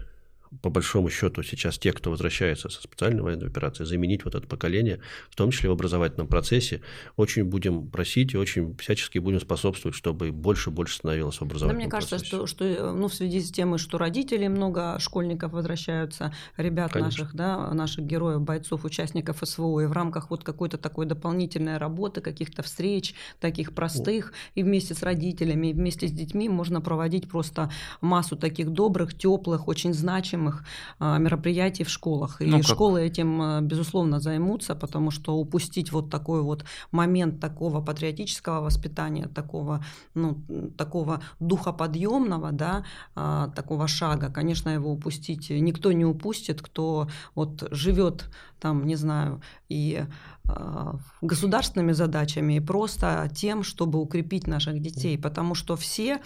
[0.62, 5.00] по большому счету сейчас те, кто возвращается со специальной военной операции, заменить вот это поколение,
[5.30, 6.80] в том числе в образовательном процессе,
[7.16, 11.46] очень будем просить и очень всячески будем способствовать, чтобы больше и больше становилось в Да,
[11.46, 12.36] образовательном мне кажется, процессе.
[12.36, 17.22] что, что ну, в связи с тем, что родителей много школьников возвращаются, ребят Конечно.
[17.24, 22.20] наших, да, наших героев, бойцов, участников СВО, и в рамках вот какой-то такой дополнительной работы,
[22.20, 27.70] каких-то встреч, таких простых, и вместе с родителями, и вместе с детьми можно проводить просто
[28.00, 30.37] массу таких добрых, теплых, очень значимых
[30.98, 32.40] а, мероприятий в школах.
[32.42, 37.40] И Ну, как- школы этим, а, безусловно, займутся, потому что упустить вот такой вот момент
[37.40, 40.42] такого патриотического воспитания, такого, ну,
[40.76, 48.30] такого духоподъемного, да, а, такого шага, конечно, его упустить никто не упустит, кто вот живет
[48.60, 50.04] там, не знаю, и
[51.20, 56.20] государственными задачами, и просто тем, чтобы укрепить наших детей, потому что все,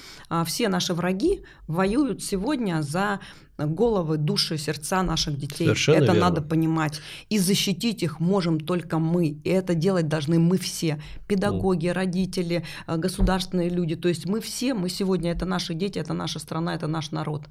[0.46, 3.18] все наши враги воюют сегодня за
[3.66, 5.66] головы, души, сердца наших детей.
[5.66, 6.20] Совершенно это верно.
[6.20, 7.01] надо понимать.
[7.29, 9.29] И защитить их можем только мы.
[9.44, 11.01] И это делать должны мы все.
[11.29, 13.96] Педагоги, родители, а, государственные люди.
[13.96, 17.42] То есть мы все, мы сегодня, это наши дети, это наша страна, это наш народ.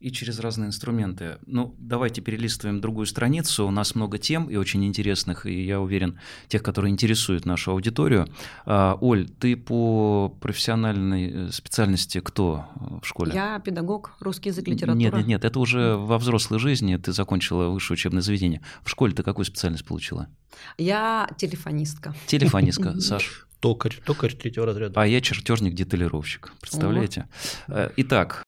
[0.00, 1.38] И через разные инструменты.
[1.46, 3.66] Ну, давайте перелистываем другую страницу.
[3.66, 8.28] У нас много тем и очень интересных, и я уверен, тех, которые интересуют нашу аудиторию.
[8.64, 12.66] А, Оль, ты по профессиональной э, специальности кто
[13.02, 13.32] в школе?
[13.34, 14.96] Я педагог, русский язык, литература.
[14.96, 18.62] Нет, нет, нет, это уже во взрослой жизни ты закончила высшее учебное заведение.
[18.82, 20.28] В школе ты какую специальность получила?
[20.76, 22.14] Я телефонистка.
[22.26, 23.46] Телефонистка, Саш.
[23.60, 25.00] Токарь, токарь третьего разряда.
[25.00, 26.52] А я чертежник-деталировщик.
[26.60, 27.28] Представляете?
[27.66, 28.44] Э, итак,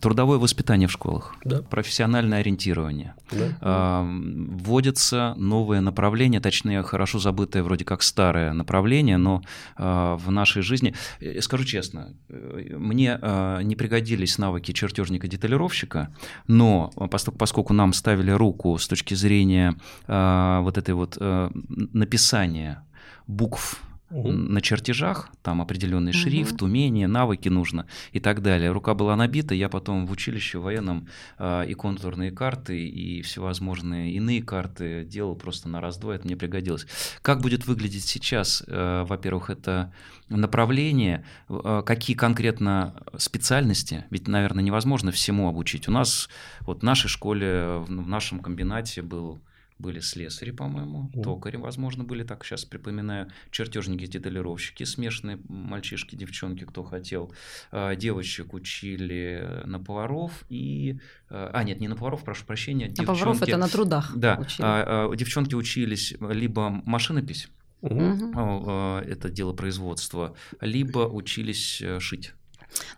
[0.00, 1.62] Трудовое воспитание в школах, да.
[1.62, 3.14] профессиональное ориентирование.
[3.30, 4.02] Да.
[4.02, 9.42] Вводится новое направление, точнее, хорошо забытое вроде как старое направление, но
[9.76, 16.14] а, в нашей жизни, э, скажу честно, э, мне а, не пригодились навыки чертежника-деталировщика,
[16.46, 16.90] но
[17.38, 22.84] поскольку нам ставили руку с точки зрения а, вот этой вот написания
[23.26, 24.30] букв угу.
[24.32, 26.18] на чертежах, там определенный угу.
[26.18, 28.70] шрифт, умения, навыки нужно и так далее.
[28.70, 34.12] Рука была набита, я потом в училище в военном э, и контурные карты, и всевозможные
[34.12, 36.86] иные карты делал просто на раз-два, это мне пригодилось.
[37.22, 39.92] Как будет выглядеть сейчас, э, во-первых, это
[40.28, 45.88] направление, э, какие конкретно специальности, ведь, наверное, невозможно всему обучить.
[45.88, 46.28] У нас,
[46.60, 49.40] вот в нашей школе, в нашем комбинате был
[49.80, 51.22] были слесари, по-моему, mm.
[51.22, 57.32] токари, возможно, были, так сейчас припоминаю, чертежники, деталировщики, смешанные мальчишки, девчонки, кто хотел.
[57.72, 60.98] А, девочек учили на поваров и...
[61.28, 62.86] А, а, нет, не на поваров, прошу прощения.
[62.86, 63.20] На девчонки...
[63.20, 64.62] поваров это на трудах Да, учили.
[64.62, 67.48] А, девчонки учились либо машинопись,
[67.80, 67.94] угу.
[67.94, 72.32] это дело производства, либо учились э, шить.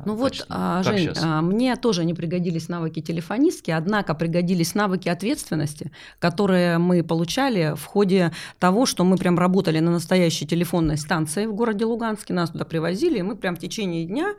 [0.04, 5.92] Ну вот, а, Жень, а, мне тоже не пригодились навыки телефонистки, однако пригодились навыки ответственности,
[6.18, 11.54] которые мы получали в ходе того, что мы прям работали на настоящей телефонной станции в
[11.54, 14.34] городе Луганске, нас туда привозили, и мы прям в течение дня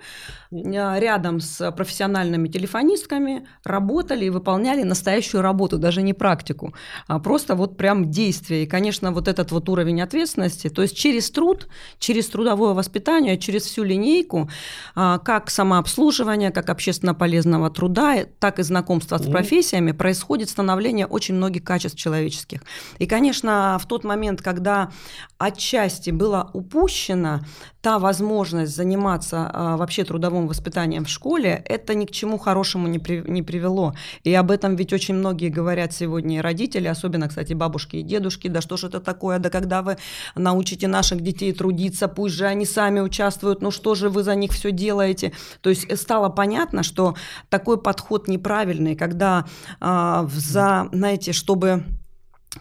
[0.51, 6.73] а, рядом с профессиональными телефонистками работали и выполняли настоящую работу, даже не практику,
[7.07, 8.63] а просто вот прям действие.
[8.63, 11.67] И, конечно, вот этот вот уровень ответственности, то есть через труд,
[11.99, 14.49] через трудовое воспитание, через всю линейку,
[14.95, 21.35] а, как самообслуживание, как общественно полезного труда, так и знакомство с профессиями происходит становление очень
[21.35, 22.61] многих качеств человеческих.
[22.99, 24.91] И, конечно, в тот момент, когда
[25.37, 27.41] отчасти была упущена
[27.81, 32.99] та возможность заниматься а, вообще трудовым воспитанием в школе, это ни к чему хорошему не,
[32.99, 33.93] при, не привело.
[34.23, 38.47] И об этом ведь очень многие говорят сегодня и родители, особенно, кстати, бабушки и дедушки,
[38.47, 39.97] да что ж это такое, да когда вы
[40.35, 44.51] научите наших детей трудиться, пусть же они сами участвуют, ну что же вы за них
[44.51, 45.12] все делаете.
[45.61, 47.15] То есть э, стало понятно, что
[47.49, 49.45] такой подход неправильный, когда
[49.79, 51.83] э, за, знаете, чтобы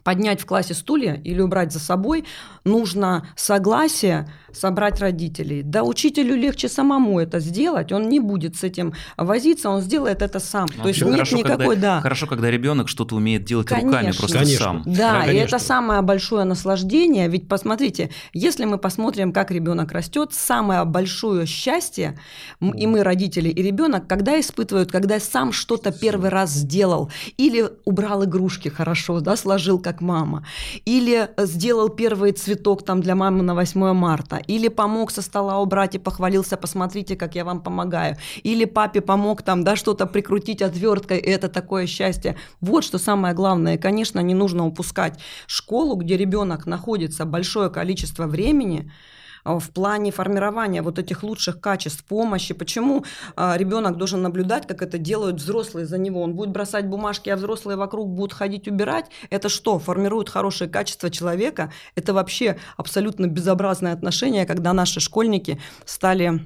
[0.05, 2.25] поднять в классе стулья или убрать за собой,
[2.65, 5.63] нужно согласие собрать родителей.
[5.63, 10.41] Да учителю легче самому это сделать, он не будет с этим возиться, он сделает это
[10.41, 10.67] сам.
[10.77, 12.01] Ну, То есть нет хорошо, никакой, когда, да.
[12.01, 14.65] Хорошо, когда ребенок что-то умеет делать конечно, руками просто конечно.
[14.65, 14.83] сам.
[14.85, 17.29] Да, да и это самое большое наслаждение.
[17.29, 22.19] Ведь посмотрите, если мы посмотрим, как ребенок растет, самое большое счастье
[22.61, 28.25] и мы родители, и ребенок, когда испытывают, когда сам что-то первый раз сделал или убрал
[28.25, 30.47] игрушки хорошо, да, сложил как мама,
[30.85, 35.59] или сделал первый цвет цветок там для мамы на 8 марта, или помог со стола
[35.59, 40.63] убрать и похвалился, посмотрите, как я вам помогаю, или папе помог там, да, что-то прикрутить
[40.63, 42.37] отверткой, и это такое счастье.
[42.61, 43.79] Вот что самое главное.
[43.79, 48.91] конечно, не нужно упускать школу, где ребенок находится большое количество времени,
[49.45, 52.55] в плане формирования вот этих лучших качеств помощи.
[52.55, 53.05] Почему
[53.37, 56.23] а, ребенок должен наблюдать, как это делают взрослые за него?
[56.23, 59.07] Он будет бросать бумажки, а взрослые вокруг будут ходить убирать.
[59.31, 59.79] Это что?
[59.79, 61.73] Формирует хорошее качество человека?
[61.95, 66.41] Это вообще абсолютно безобразное отношение, когда наши школьники стали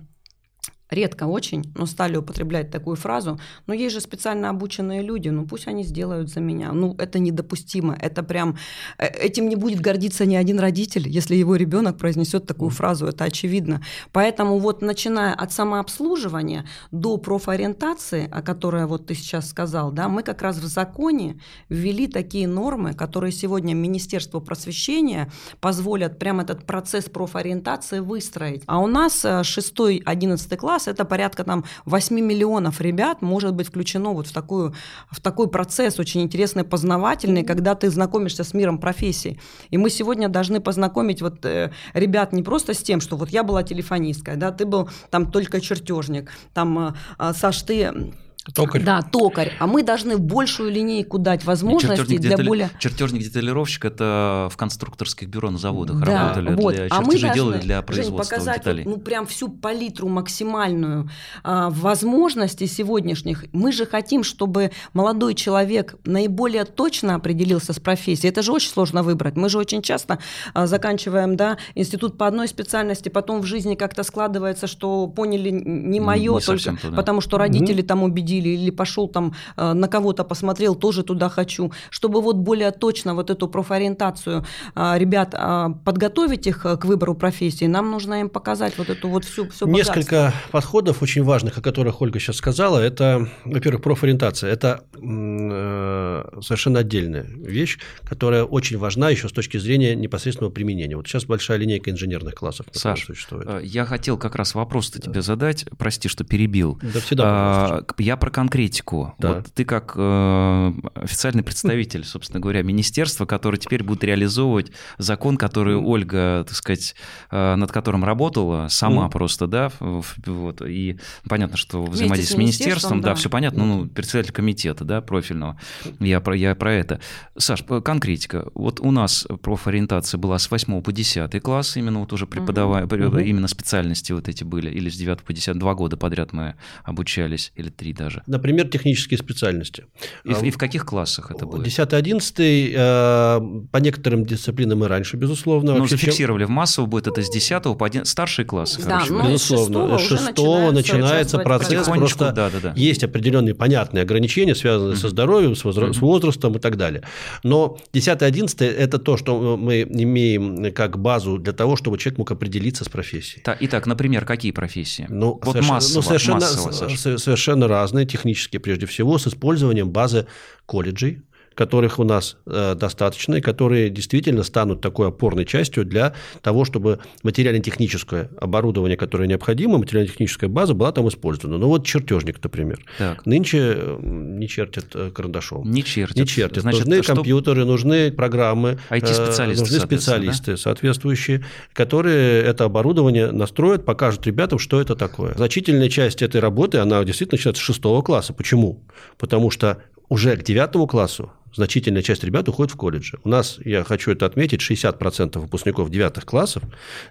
[0.91, 5.67] редко очень, но стали употреблять такую фразу, но есть же специально обученные люди, ну пусть
[5.67, 6.73] они сделают за меня.
[6.73, 8.57] Ну это недопустимо, это прям,
[8.99, 13.25] э, этим не будет гордиться ни один родитель, если его ребенок произнесет такую фразу, это
[13.25, 13.83] очевидно.
[14.13, 20.23] Поэтому вот начиная от самообслуживания до профориентации, о которой вот ты сейчас сказал, да, мы
[20.23, 27.07] как раз в законе ввели такие нормы, которые сегодня Министерство просвещения позволят прям этот процесс
[27.07, 28.63] профориентации выстроить.
[28.67, 33.69] А у нас 6-11 э, класс класс, это порядка там 8 миллионов ребят может быть
[33.69, 34.75] включено вот в, такую,
[35.11, 39.39] в такой процесс очень интересный, познавательный, когда ты знакомишься с миром профессий.
[39.73, 43.43] И мы сегодня должны познакомить вот э, ребят не просто с тем, что вот я
[43.43, 48.13] была телефонисткой, да, ты был там только чертежник, там, э, Саш, ты
[48.55, 48.83] Токарь.
[48.83, 49.53] Да, токарь.
[49.59, 52.47] А мы должны большую линейку дать возможностей для детали...
[52.47, 52.71] более...
[52.79, 56.75] Чертежник-деталировщик– это в конструкторских бюро на заводах Да, работали, вот.
[56.75, 58.85] для а мы должны, делали для Жень, производства показать деталей.
[58.85, 61.11] вот, ну прям всю палитру максимальную
[61.43, 63.47] а, возможностей сегодняшних.
[63.53, 68.31] Мы же хотим, чтобы молодой человек наиболее точно определился с профессией.
[68.31, 69.37] Это же очень сложно выбрать.
[69.37, 70.19] Мы же очень часто
[70.55, 76.01] а, заканчиваем да, институт по одной специальности, потом в жизни как-то складывается, что поняли не
[76.01, 76.97] мое, Не только то, да.
[76.97, 81.73] потому что родители там убедили, или пошел там э, на кого-то посмотрел, тоже туда хочу.
[81.91, 87.15] Чтобы вот более точно вот эту профориентацию а, ребят а, подготовить их э, к выбору
[87.15, 91.61] профессии, нам нужно им показать вот эту вот всю, все Несколько подходов очень важных, о
[91.61, 92.79] которых Ольга сейчас сказала.
[92.79, 94.51] Это, во-первых, профориентация.
[94.51, 100.97] Это э, совершенно отдельная вещь, которая очень важна еще с точки зрения непосредственного применения.
[100.97, 103.47] Вот сейчас большая линейка инженерных классов например, Саш, существует.
[103.49, 106.79] Э, Я хотел как раз вопрос-то тебе задать, прости, что перебил.
[106.83, 109.15] Да всегда, А, Я про конкретику.
[109.21, 109.35] Да.
[109.35, 115.77] Вот ты как э, официальный представитель, собственно говоря, министерства, который теперь будет реализовывать закон, который
[115.77, 116.97] Ольга, так сказать,
[117.31, 119.11] э, над которым работала сама Мгм.
[119.13, 120.99] просто, да, вот, и
[121.29, 123.15] понятно, что взаимодействие с министерством, да, да.
[123.15, 125.61] все понятно, ну, председатель комитета, да, профильного,
[126.01, 127.01] я про, я про это.
[127.39, 128.49] Саш, конкретика.
[128.55, 133.19] Вот у нас профориентация была с 8 по 10 класс, именно вот уже преподавая, Мгм.
[133.21, 137.53] именно специальности вот эти были, или с 9 по 10, два года подряд мы обучались,
[137.55, 138.16] или три даже.
[138.27, 139.85] Например, технические специальности.
[140.25, 141.67] И, в- А, и в каких классах это будет?
[141.67, 143.41] 10-11 э,
[143.73, 145.73] по некоторым дисциплинам и раньше, безусловно.
[145.73, 149.01] Ну, Вообще, чем- зафиксировали в массо, будет это с 10 по 11, старшие классы, Да,
[149.01, 152.61] короче ну, с Безусловно, шестого с уже шестого начинается начинается участвовать процесс, просто да, да,
[152.63, 152.73] да.
[152.77, 155.11] есть определенные понятные ограничения, связанные со Мгм.
[155.11, 156.07] здоровьем, с, возра- с Мгм.
[156.07, 157.03] возрастом и так далее.
[157.43, 162.85] Но 10-11 это то, что мы имеем как базу для того, чтобы человек мог определиться
[162.85, 163.43] с профессией.
[163.43, 165.07] Так, итак, например, какие профессии?
[165.09, 169.91] Ну, вот совершенно, массово, ну, совершенно, массово, с- совершенно разные, технические прежде всего, с использованием
[169.91, 170.27] базы
[170.67, 171.23] колледжей,
[171.57, 177.01] которых у нас э, достаточно, и которые действительно станут такой опорной частью для того, чтобы
[177.23, 181.57] материально-техническое оборудование, которое необходимо, материально-техническая база была там использована.
[181.57, 182.85] Ну вот чертежник, например.
[182.99, 185.69] Так, Нынче э, не чертят э, карандашом.
[185.69, 186.17] не чертят.
[186.17, 186.61] Не чертят.
[186.63, 193.33] Значит, нужны что- компьютеры, нужны программы, э, IT-специалисты, нужны соответственно, специалисты соответствующие, которые это оборудование
[193.33, 195.33] настроят, покажут ребятам, что это такое.
[195.35, 198.35] Значительная часть этой работы, она действительно начинается с шестого класса.
[198.35, 198.85] Почему?
[199.17, 199.79] Потому что
[200.09, 203.19] уже к девятому классу значительная часть ребят уходит в колледжи.
[203.25, 206.63] У нас, я хочу это отметить, 60% выпускников девятых классов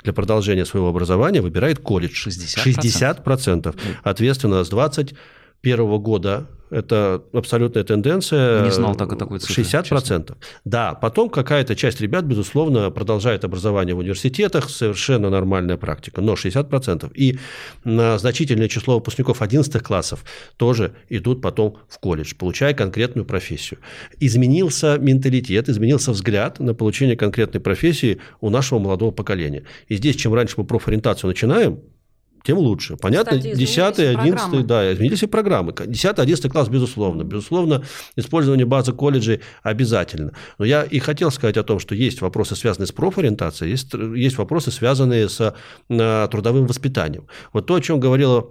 [0.03, 2.27] для продолжения своего образования выбирает колледж.
[2.27, 3.25] 60%?
[3.25, 3.75] 60%.
[4.03, 4.69] Ответственно, с
[5.64, 8.64] 21 года это абсолютная тенденция.
[8.64, 10.36] Не знал так такой цифре, 60%.
[10.66, 17.12] Да, потом какая-то часть ребят, безусловно, продолжает образование в университетах, совершенно нормальная практика, но 60%.
[17.14, 17.39] И
[17.84, 20.26] на значительное число выпускников 11 классов
[20.58, 23.80] тоже идут потом в колледж, получая конкретную профессию.
[24.20, 29.64] Изменился менталитет, изменился взгляд на получение конкретной профессии у нашего молодого поколения.
[29.88, 31.80] И здесь, чем раньше мы профориентацию начинаем,
[32.45, 32.95] тем лучше.
[32.95, 34.63] Понятно, Кстати, 10 изменились и 11 программы.
[34.63, 35.73] да, изменились и программы.
[35.87, 37.23] 10 11 класс, безусловно.
[37.23, 37.83] Безусловно,
[38.15, 40.31] использование базы колледжей обязательно.
[40.59, 44.37] Но я и хотел сказать о том, что есть вопросы, связанные с профориентацией, есть, есть
[44.37, 45.55] вопросы, связанные с
[45.89, 47.27] э, трудовым воспитанием.
[47.51, 48.47] Вот то, о чем говорила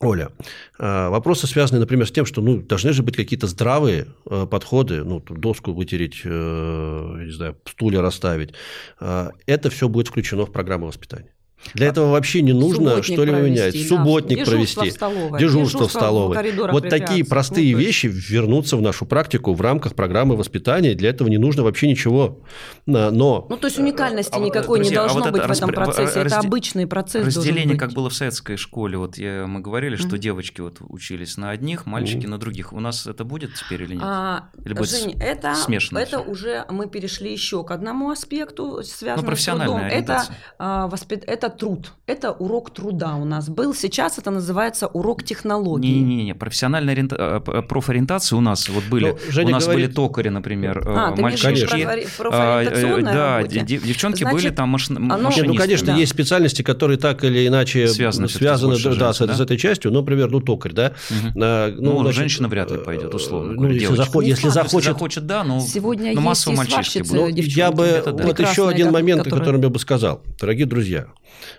[0.00, 0.30] Оля,
[0.78, 5.04] э, вопросы связаны, например, с тем, что ну, должны же быть какие-то здравые э, подходы,
[5.04, 8.54] ну, доску вытереть, не знаю, стулья расставить.
[9.00, 11.32] Это все будет включено в программу воспитания.
[11.74, 13.74] Для этого вообще не нужно что-либо менять.
[13.74, 13.88] да.
[13.88, 14.90] Субботник Дежурство провести.
[14.90, 15.38] в столовой.
[15.38, 16.52] Дежурство в столовой.
[16.70, 20.94] Вот такие простые Ну, вещи вернутся в нашу практику в рамках программы воспитания.
[20.94, 22.40] Для этого не нужно вообще ничего.
[22.86, 25.52] На- Но Ну, то есть уникальности А никакой не друзья, а должно вот быть это
[25.52, 26.20] в этом процессе.
[26.20, 28.96] Это разде- обычный процесс Разделение, как было в советской школе.
[28.98, 30.18] Вот я, мы говорили, что Мгм.
[30.20, 32.72] девочки вот учились на одних, мальчики на других.
[32.72, 34.02] У нас это будет теперь или нет?
[34.04, 39.22] А, Или будет Жень, это, смешано это уже мы перешли еще к одному аспекту, связанному
[39.22, 40.02] с профессиональная трудом.
[40.16, 40.24] Это,
[40.58, 43.74] а, воспит- это труд, это урок труда у нас был.
[43.74, 45.88] Сейчас это называется урок технологии.
[45.98, 49.10] Не-не-не, профессиональная ориента- э, п- профориентация у нас вот были.
[49.10, 53.60] Ну, Женя у нас говорит- были токари, например, э, А, профори- А, э, Да, работе?
[53.60, 55.46] де- девчонки Значит, были там машин- оно- машинистами.
[55.48, 55.94] ну, конечно, Да.
[55.96, 59.44] есть специальности, которые так или иначе Связаны связаны с большей да, с, женщиной, с да?
[59.44, 59.92] этой частью.
[59.92, 60.92] Ну, например, ну, токарь, да?
[61.10, 61.32] Мгм.
[61.42, 64.92] А, Ну, женщина вряд ли пойдет, условно э, говоря, Ну, если, захо- Не если захочет...
[64.92, 67.12] захочет, да, но, Сегодня но есть массово мальчишки будут.
[67.14, 68.24] Ну, я бы это да.
[68.24, 71.06] вот еще один момент, которые- которым я бы сказал, дорогие друзья.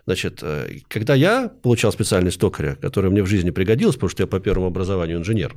[0.06, 4.28] Значит, э, когда я получал специальность токаря, которая мне в жизни пригодилась, потому что я
[4.28, 5.56] по первому образованию инженер,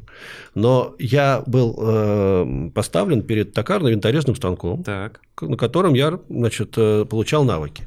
[0.55, 5.21] но я был э, поставлен перед токарно-винторезным станком, Так.
[5.41, 7.85] на котором я значит, э, получал навыки.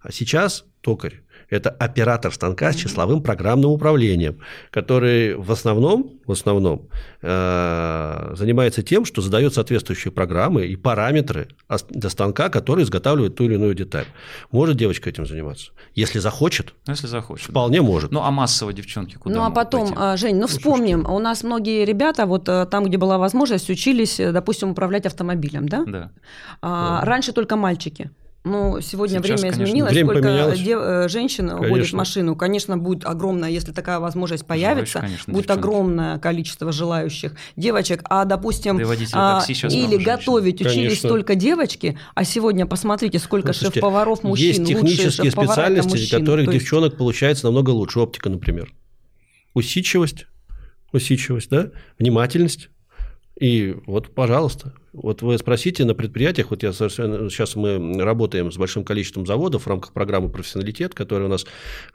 [0.00, 4.40] А сейчас токарь Это оператор станка с числовым программным управлением,
[4.70, 6.88] который в основном, в основном
[7.22, 11.48] э, занимается тем, что задает соответствующие программы и параметры
[11.90, 14.06] для станка, который изготавливает ту или иную деталь.
[14.50, 15.70] Может девочка этим заниматься?
[15.94, 17.86] Если захочет, ну, если захочет вполне да.
[17.86, 18.10] может.
[18.10, 20.20] Ну, а массово девчонки куда Ну, а потом, пойти?
[20.20, 24.32] Жень, ну, вспомним, у нас многие ребята, вот э, там, где была возможность, учились, э,
[24.32, 25.84] допустим, управлять автомобилем, да?
[25.86, 26.10] Да.
[26.60, 27.06] А, да.
[27.06, 28.10] Раньше только мальчики.
[28.48, 30.60] Ну, сегодня Сейчас, время конечно, изменилось, время сколько поменялось.
[30.60, 31.68] дев, э, женщин Конечно.
[31.68, 32.36] водит машину.
[32.36, 35.58] Конечно, будет огромное, если такая возможность появится, Желающих, конечно, будет девчонки.
[35.58, 38.02] огромное количество желающих девочек.
[38.04, 38.84] А, допустим, Да
[39.14, 39.56] а, или
[39.90, 40.02] женщин.
[40.04, 41.08] готовить учились Конечно.
[41.08, 46.20] только девочки, а сегодня посмотрите, сколько Ну, слушайте, шеф-поваров мужчин, Есть технические специальности, мужчины.
[46.20, 47.98] которых То есть- девчонок получается намного лучше.
[47.98, 48.72] Оптика, например.
[49.54, 50.26] Усидчивость,
[50.92, 51.70] усидчивость, да?
[51.98, 52.68] Внимательность.
[53.38, 58.56] И вот, пожалуйста, вот вы спросите на предприятиях, вот я совершенно, сейчас мы работаем с
[58.56, 61.44] большим количеством заводов в рамках программы «Профессионалитет», которая у нас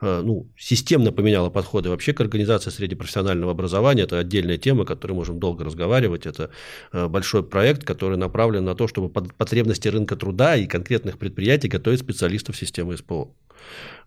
[0.02, 4.04] э, ну, системно поменяла подходы вообще к организации среднепрофессионального образования.
[4.04, 6.28] Это отдельная тема, о которой можем долго разговаривать.
[6.28, 6.52] Это
[6.94, 11.70] э, большой проект, который направлен на то, чтобы под потребности рынка труда и конкретных предприятий
[11.70, 13.34] готовить специалистов системы СПО.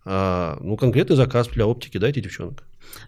[0.05, 2.63] А, ну, конкретный заказ для оптики дайте, девчонок.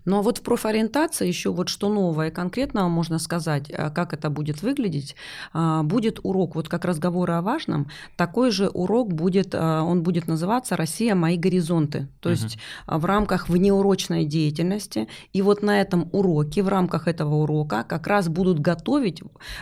[0.06, 4.30] Ну а вот в профориентации еще вот что новое конкретно можно сказать, а, как это
[4.30, 5.16] будет выглядеть.
[5.54, 10.28] А, Будет урок, вот как разговоры о важном, такой же урок будет, а, он будет
[10.28, 11.16] называться «Россия.
[11.16, 12.08] Мои горизонты».
[12.20, 12.38] То Мгм.
[12.38, 12.58] есть
[12.88, 15.08] в рамках внеурочной деятельности.
[15.34, 19.22] И вот на этом уроке, в рамках этого урока как раз будут готовить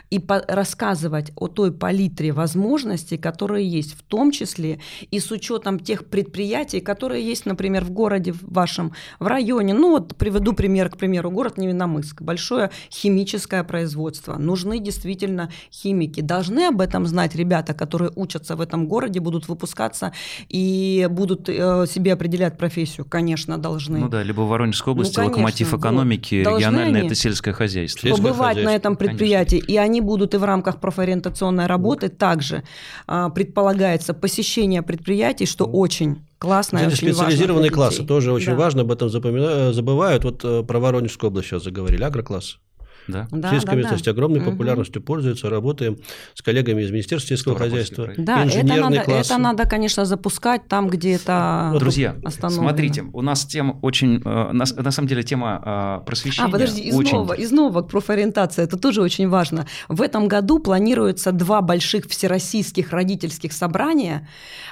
[0.10, 4.80] и рассказывать о той палитре возможностей, которые есть, в том числе
[5.12, 9.74] и с учетом тех предприятий, которые есть, например, в городе в вашем, в районе.
[9.74, 14.36] Ну вот приведу пример, к примеру, город Невиномыск, большое химическое производство.
[14.38, 16.22] Нужны действительно химики.
[16.22, 20.12] Должны об этом знать ребята, которые учатся в этом городе, будут выпускаться
[20.50, 23.06] и будут э, себе определять профессию.
[23.06, 24.00] Конечно, должны.
[24.00, 25.80] Ну да, либо в Воронежской области Ну, конечно, локомотив вот.
[25.80, 27.08] экономики, Должны региональное они?
[27.08, 28.02] это сельское хозяйство.
[28.02, 32.64] Сельское побывать хозяйство, на этом предприятии, и они будут и в рамках профориентационной работы также
[33.08, 38.56] а, предполагается посещение предприятий, что Кстати, очень важно специализированные для классы тоже очень Да.
[38.56, 40.24] важно, об этом запомина- забывают.
[40.24, 42.60] Вот э, про Воронежскую область сейчас заговорили, агрокласс.
[43.08, 43.28] Да?
[43.32, 44.12] Да, Сельская да, местность да.
[44.12, 44.52] огромной Мгм.
[44.52, 45.98] популярностью пользуется, работаем
[46.34, 48.10] с коллегами из Министерства сельского хозяйства.
[48.18, 49.34] Да, это инженерные надо, классы.
[49.34, 52.70] это надо, конечно, запускать там, где это Вот, Друзья, остановлено.
[52.70, 56.82] смотрите, у нас тема очень, э, на, на самом деле тема э, просвещения А, подожди,
[56.82, 57.14] из очень...
[57.14, 59.68] нового, из нового к профориентации, это тоже очень важно.
[59.88, 64.28] В этом году планируется два больших всероссийских родительских собрания,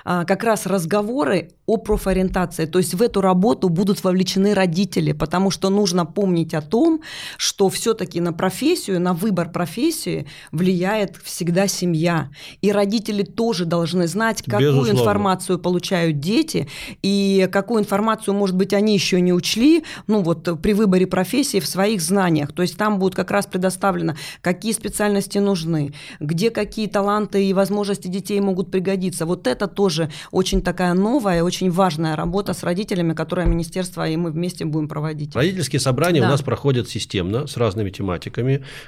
[0.06, 2.66] а, как раз разговоры о профориентации.
[2.66, 7.02] То есть в эту работу будут вовлечены родители, потому что нужно помнить о том,
[7.38, 12.30] что все-таки на профессию, на выбор профессии влияет всегда семья.
[12.62, 15.00] И родители тоже должны знать, какую Безусловно.
[15.00, 16.68] информацию получают дети,
[17.02, 21.68] и какую информацию, может быть, они еще не учли, ну вот при выборе профессии в
[21.68, 22.54] своих знаниях.
[22.54, 28.08] То есть там будет как раз предоставлено, какие специальности нужны, где какие таланты и возможности
[28.08, 29.26] детей могут пригодиться.
[29.26, 34.32] Вот это тоже очень такая новая, очень важная работа с родителями, которую министерство и мы
[34.32, 35.36] вместе будем проводить.
[35.36, 36.28] Родительские собрания Да.
[36.28, 38.13] у нас проходят системно, с разными тематиками.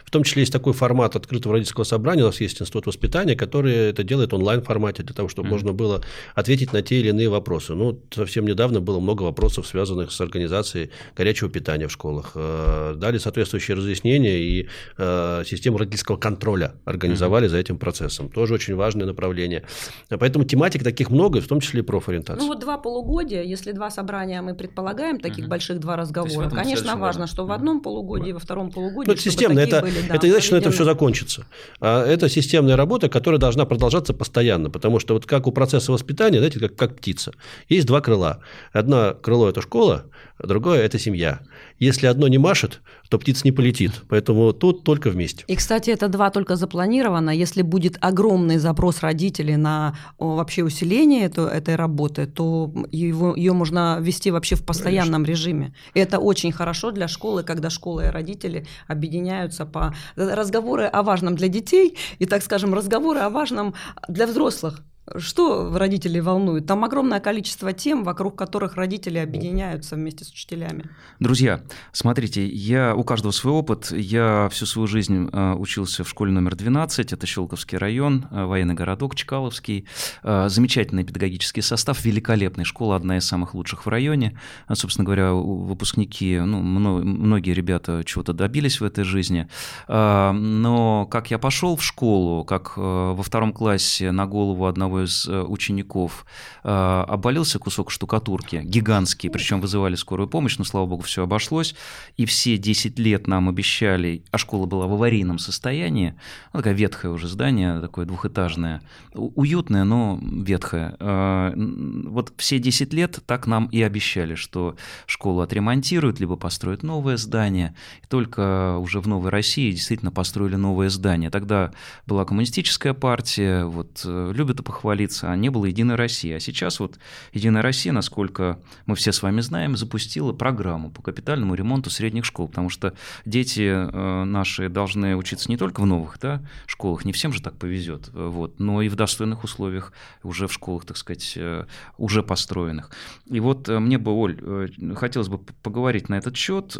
[0.05, 2.23] В том числе есть такой формат открытого родительского собрания.
[2.23, 5.55] У нас есть институт воспитания, который это делает в онлайн-формате для того, чтобы Мгм.
[5.55, 6.01] можно было
[6.35, 7.73] ответить на те или иные вопросы.
[7.73, 12.31] Ну, совсем недавно было много вопросов, связанных с организацией горячего питания в школах.
[12.35, 14.67] Э, Дали соответствующие разъяснения и
[14.97, 18.29] э, систему родительского контроля организовали за этим процессом.
[18.29, 19.63] Тоже очень важное направление.
[20.09, 22.41] Поэтому тематик таких много, в том числе и профориентация.
[22.41, 25.49] Ну вот два полугодия, если два собрания мы предполагаем, таких Мгм.
[25.49, 27.27] больших два разговора, конечно, важно, важно.
[27.27, 30.31] что в одном полугодии, во втором полугодии, Ну, это системно, это, были, да, это не
[30.31, 30.73] значит, что проведены.
[30.73, 31.45] все закончится.
[31.79, 36.37] А это системная работа, которая должна продолжаться постоянно, потому что вот как у процесса воспитания,
[36.37, 37.33] знаете, как, как птица.
[37.69, 38.39] Есть два крыла.
[38.71, 40.05] Одно крыло– это школа,
[40.39, 41.41] другое– это семья.
[41.79, 43.91] Если одно не машет, то птица не полетит.
[44.09, 45.43] Поэтому тут только вместе.
[45.47, 47.29] И, кстати, это два только запланировано.
[47.29, 53.97] Если будет огромный запрос родителей на вообще усиление эту- этой работы, то его, ее можно
[54.01, 55.73] вести вообще в постоянном режиме.
[55.93, 61.35] И это очень хорошо для школы, когда школа и родители объединяются по разговоры о важном
[61.35, 63.73] для детей и, так скажем, разговоры о важном
[64.07, 64.81] для взрослых.
[65.17, 66.65] Что родителей волнует?
[66.65, 70.89] Там огромное количество тем, вокруг которых родители объединяются вместе с учителями.
[71.19, 73.91] Друзья, смотрите, я, у каждого свой опыт.
[73.91, 78.73] Я всю свою жизнь э, учился в школе номер 12, это Щелковский район, э, военный
[78.73, 79.85] городок Чкаловский.
[80.23, 84.39] Э, замечательный педагогический состав, великолепная школа, одна из самых лучших в районе.
[84.73, 89.47] Собственно говоря, выпускники, ну, мно- многие ребята чего-то добились в этой жизни.
[89.87, 95.27] Но как я пошел в школу, как во втором классе на голову одного одного из
[95.27, 96.25] э, учеников
[96.63, 101.75] э, обвалился кусок штукатурки, гигантский, причем вызывали скорую помощь, но, слава богу, все обошлось.
[102.17, 106.15] И все 10 лет нам обещали, а школа была в аварийном состоянии,
[106.53, 108.81] ну, такая ветхое уже здание, такое двухэтажное,
[109.13, 110.95] уютное, но ветхое.
[110.99, 114.75] Э, вот все 10 лет так нам и обещали, что
[115.05, 117.75] школу отремонтируют, либо построят новое здание.
[118.03, 121.29] И только уже в Новой России действительно построили новое здание.
[121.29, 121.71] Тогда
[122.05, 124.84] была коммунистическая партия, вот любят похвалиться,
[125.27, 126.31] а не было Единой России.
[126.31, 126.99] А сейчас вот
[127.33, 132.47] Единая Россия, насколько мы все с вами знаем, запустила программу по капитальному ремонту средних школ,
[132.47, 132.93] потому что
[133.25, 137.57] дети э, наши должны учиться не только в новых да, школах, не всем же так
[137.57, 141.65] повезет, вот, но и в достойных условиях уже в школах, так сказать, э,
[141.97, 142.91] уже построенных.
[143.27, 146.75] И вот мне бы, Оль, хотелось бы поговорить на этот счет.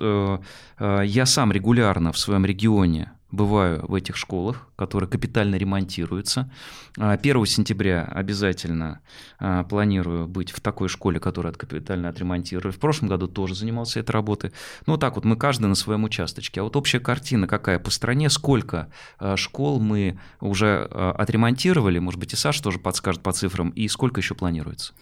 [0.80, 6.52] Я сам регулярно в своем регионе бываю в этих школах, которые капитально ремонтируются.
[6.98, 9.02] 1 а, сентября обязательно
[9.40, 12.74] а, планирую быть в такой школе, которая капитально отремонтирую.
[12.74, 14.52] В прошлом году тоже занимался этой работой.
[14.86, 16.62] Ну, вот так вот, мы каждый на своем участочке.
[16.62, 22.34] А вот общая картина какая по стране, сколько а, школ мы уже отремонтировали, может быть,
[22.34, 24.94] и Саша тоже подскажет по цифрам, и сколько еще планируется?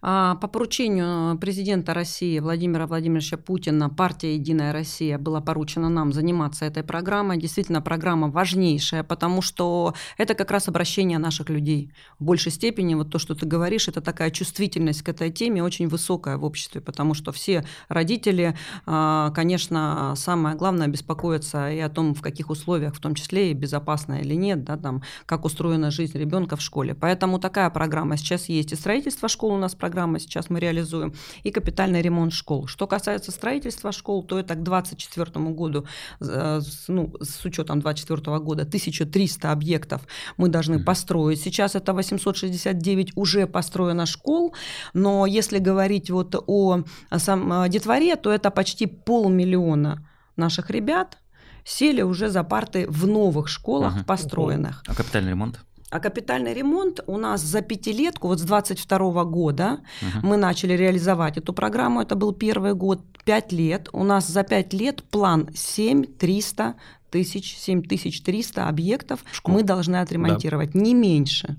[0.00, 6.82] По поручению президента России Владимира Владимировича Путина партия «Единая Россия» была поручена нам заниматься этой
[6.82, 7.38] программой.
[7.38, 11.92] Действительно, программа важнейшая, потому что это как раз обращение наших людей.
[12.18, 15.88] В большей степени вот то, что ты говоришь, это такая чувствительность к этой теме очень
[15.88, 18.56] высокая в обществе, потому что все родители,
[18.86, 23.54] а, конечно, самое главное беспокоятся и о том, в каких условиях, в том числе и
[23.54, 26.94] безопасно или нет, да, там, как устроена жизнь ребенка в школе.
[26.94, 28.72] Поэтому такая программа сейчас есть.
[28.72, 32.66] И строительство школ у нас программа сейчас мы реализуем, и капитальный ремонт школ.
[32.66, 35.86] Что касается строительства школ, то это к 2024 году,
[36.20, 40.02] э, ну, с учетом 2024 года, 1000 300 объектов
[40.36, 41.40] мы должны построить.
[41.40, 44.54] Сейчас это 869 уже построено школ,
[44.94, 50.06] но если говорить вот о, о сам, детворе, то это почти полмиллиона
[50.36, 51.18] наших ребят
[51.64, 54.04] сели уже за парты в новых школах ага.
[54.04, 54.82] построенных.
[54.86, 55.60] А капитальный ремонт?
[55.90, 60.20] А капитальный ремонт у нас за пятилетку, вот с 22 года uh-huh.
[60.22, 63.88] мы начали реализовать эту программу, это был первый год, пять лет.
[63.92, 66.76] У нас за пять лет план 7 300
[67.10, 69.54] тысяч, 7300 объектов Школ.
[69.54, 70.80] мы должны отремонтировать, да.
[70.80, 71.56] не меньше.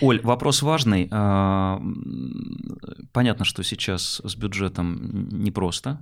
[0.00, 1.08] Оль, вопрос важный.
[1.10, 1.80] А,
[3.12, 6.00] понятно, что сейчас с бюджетом непросто.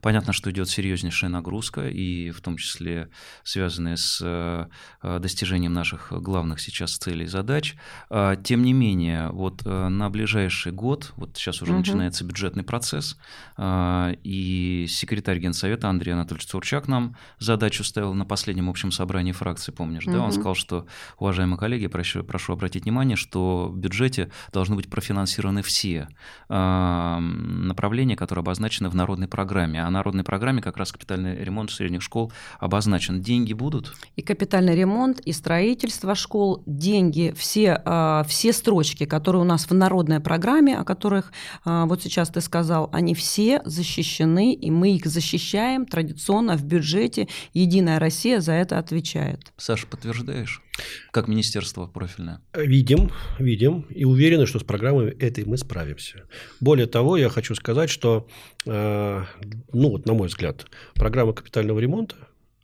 [0.00, 3.08] Понятно, что идет серьезнейшая нагрузка, и в том числе
[3.42, 7.76] связанная с э, достижением наших главных сейчас целей и задач.
[8.10, 11.80] А, тем не менее, вот э, на ближайший год, вот сейчас уже угу.
[11.80, 13.18] начинается бюджетный процесс,
[13.56, 19.72] а, и секретарь Генсовета Андрей Анатольевич Цурчак нам задачу ставил на последнем общем собрании фракции,
[19.72, 20.16] помнишь, угу.
[20.16, 20.22] да?
[20.22, 20.86] Он сказал, что,
[21.18, 26.08] уважаемые коллеги, прошу, прошу обратить внимание, что в бюджете должны быть профинансированы все
[26.48, 29.82] направления, которые обозначены в народной программе программе.
[29.82, 33.20] А народной программе как раз капитальный ремонт средних школ обозначен.
[33.20, 33.94] Деньги будут?
[34.16, 39.74] И капитальный ремонт, и строительство школ, деньги, все, а, все строчки, которые у нас в
[39.74, 41.32] народной программе, о которых
[41.64, 47.28] а, вот сейчас ты сказал, они все защищены, и мы их защищаем традиционно в бюджете.
[47.54, 49.52] Единая Россия за это отвечает.
[49.56, 50.62] Саша, подтверждаешь?
[51.10, 52.40] Как министерство профильное?
[52.54, 56.24] Видим, видим и уверены, что с программой этой мы справимся.
[56.60, 58.28] Более того, я хочу сказать, что,
[58.66, 59.24] э,
[59.72, 62.16] ну вот на мой взгляд, программа капитального ремонта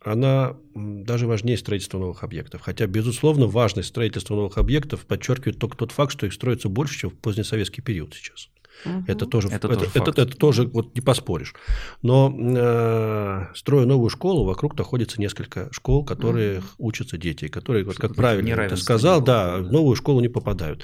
[0.03, 2.61] она даже важнее строительства новых объектов.
[2.61, 7.09] Хотя, безусловно, важность строительства новых объектов подчеркивает только тот факт, что их строится больше, чем
[7.09, 8.49] в позднесоветский период сейчас.
[8.85, 9.03] Угу.
[9.07, 11.53] Это тоже, это, это, тоже, это, это, это тоже вот не поспоришь.
[12.01, 16.65] Но э, строя новую школу, вокруг находится несколько школ, которые угу.
[16.79, 20.83] учатся дети, которые, вот, как правильно ты сказал, да, в новую школу не попадают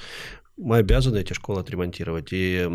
[0.56, 2.28] мы обязаны эти школы отремонтировать.
[2.32, 2.66] И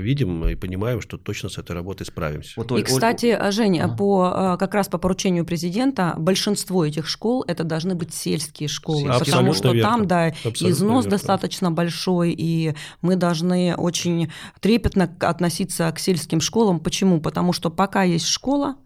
[0.00, 2.54] видим и понимаем, что точно с этой работой справимся.
[2.56, 3.52] Вот, и, кстати, Оль...
[3.52, 3.96] Женя, ага.
[3.96, 9.08] по, а, как раз по поручению президента, большинство этих школ это должны быть сельские школы.
[9.08, 9.82] Абсолютно потому что верно.
[9.82, 11.10] там, да, Абсолютно износ верно.
[11.10, 16.80] достаточно большой, и мы должны очень трепетно относиться к сельским школам.
[16.80, 17.20] Почему?
[17.20, 18.76] Потому что пока есть школа,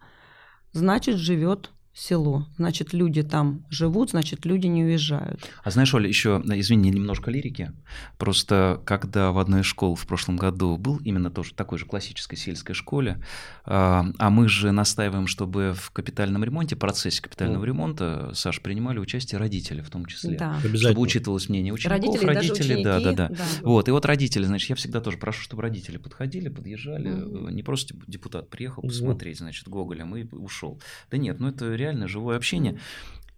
[0.73, 2.47] значит, живет село.
[2.57, 5.49] Значит, люди там живут, значит, люди не уезжают.
[5.63, 7.71] А знаешь, Оля, еще, извини, немножко лирики.
[8.17, 12.37] Просто когда в одной из школ в прошлом году был именно тоже такой же классической
[12.37, 13.21] сельской школе,
[13.65, 19.39] а, а мы же настаиваем, чтобы в капитальном ремонте, процессе капитального ремонта, Саш, принимали участие
[19.39, 20.37] родители в том числе.
[20.37, 20.59] Да.
[20.75, 23.35] Чтобы учитывалось мнение учеников, родители, родители да, да, да, да.
[23.61, 27.51] Вот, и вот родители, значит, я всегда тоже прошу, чтобы родители подходили, подъезжали, mm.
[27.51, 30.79] не просто депутат приехал посмотреть, значит, Гоголя, мы ушел.
[31.09, 32.79] Да нет, ну это реально живое общение.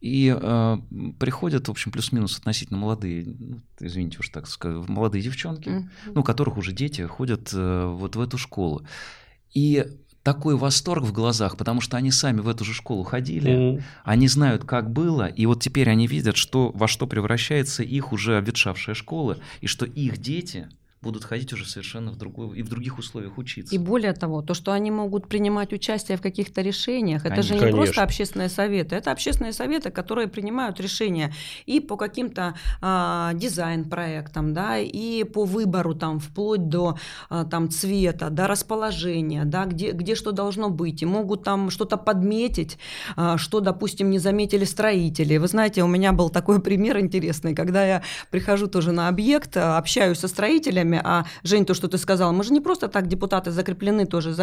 [0.02, 0.78] И э,
[1.18, 6.12] приходят, в общем, плюс-минус относительно молодые, ну, извините уж так сказать, молодые девчонки, mm-hmm.
[6.14, 8.86] ну, которых уже дети ходят э, вот в эту школу.
[9.54, 9.86] И
[10.24, 13.84] такой восторг в глазах, потому что они сами в эту же школу ходили, mm.
[14.04, 18.38] они знают, как было, и вот теперь они видят, что, во что превращается их уже
[18.38, 20.70] обветшавшая школа, и что их дети
[21.04, 23.76] будут ходить уже совершенно в другой и в других условиях учиться.
[23.76, 27.40] И более того, то, что они могут принимать участие в каких-то решениях, Конечно.
[27.40, 27.78] это же не Конечно.
[27.78, 31.34] просто общественные советы, это общественные советы, которые принимают решения
[31.66, 36.98] и по каким-то а, дизайн-проектам, да, и по выбору там вплоть до
[37.30, 41.98] а, там цвета, до расположения, да, где где что должно быть, и могут там что-то
[41.98, 42.78] подметить,
[43.16, 45.38] а, что, допустим, не заметили строители.
[45.38, 50.20] Вы знаете, у меня был такой пример интересный, когда я прихожу тоже на объект, общаюсь
[50.20, 51.02] со строителями вами.
[51.04, 54.36] А, Жень, то, что ты сказала, мы же не просто так депутаты закреплены тоже.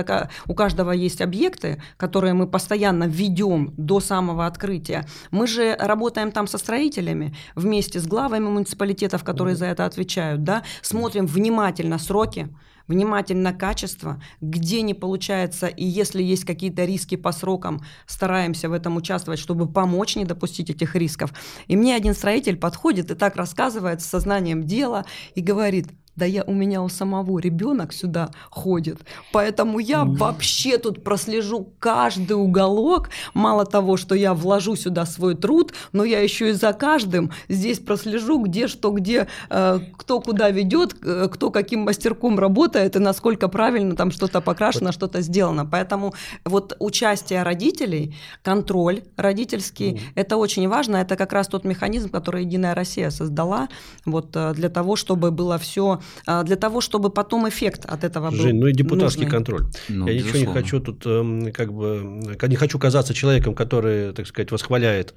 [0.47, 5.07] У каждого есть объекты, которые мы постоянно ведем до самого открытия.
[5.31, 10.63] Мы же работаем там со строителями вместе с главами муниципалитетов, которые за это отвечают, да,
[10.83, 12.49] смотрим внимательно сроки,
[12.91, 18.97] внимательно качество, где не получается, и если есть какие-то риски по срокам, стараемся в этом
[18.97, 21.33] участвовать, чтобы помочь не допустить этих рисков.
[21.69, 25.05] И мне один строитель подходит и так рассказывает с сознанием дела
[25.37, 25.87] и говорит,
[26.17, 28.99] да я, у меня у самого ребенок сюда ходит,
[29.33, 33.11] поэтому я вообще тут прослежу каждый уголок.
[33.35, 37.79] Мало того, что я вложу сюда свой труд, но я еще и за каждым здесь
[37.79, 43.49] прослежу, где что, где, э, кто куда ведет, э, кто каким мастерком работает и насколько
[43.49, 45.65] правильно там что-то покрашено, что-то сделано.
[45.65, 50.01] Поэтому вот участие родителей, контроль родительский, mm.
[50.15, 50.97] это очень важно.
[50.97, 53.69] Это как раз тот механизм, который Единая Россия создала
[54.05, 58.31] вот э, для того, чтобы было все а, для того, чтобы потом эффект от этого
[58.31, 59.37] был Жень, ну и депутатский нужный.
[59.37, 59.63] контроль.
[59.89, 60.39] Ну, Я безусловно.
[60.39, 65.15] ничего не хочу тут, эм, как бы, не хочу казаться человеком, который, так сказать, восхваляет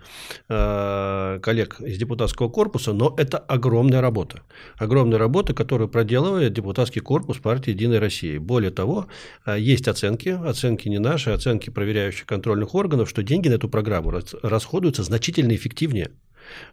[0.49, 4.41] э, коллег из депутатского корпуса, но это огромная работа.
[4.77, 8.39] Огромная работа, которую проделывает депутатский корпус партии «Единая Россия».
[8.39, 9.07] Более того,
[9.45, 14.11] э, есть оценки, оценки не наши, оценки проверяющих контрольных органов, что деньги на эту программу
[14.41, 16.11] расходуются значительно эффективнее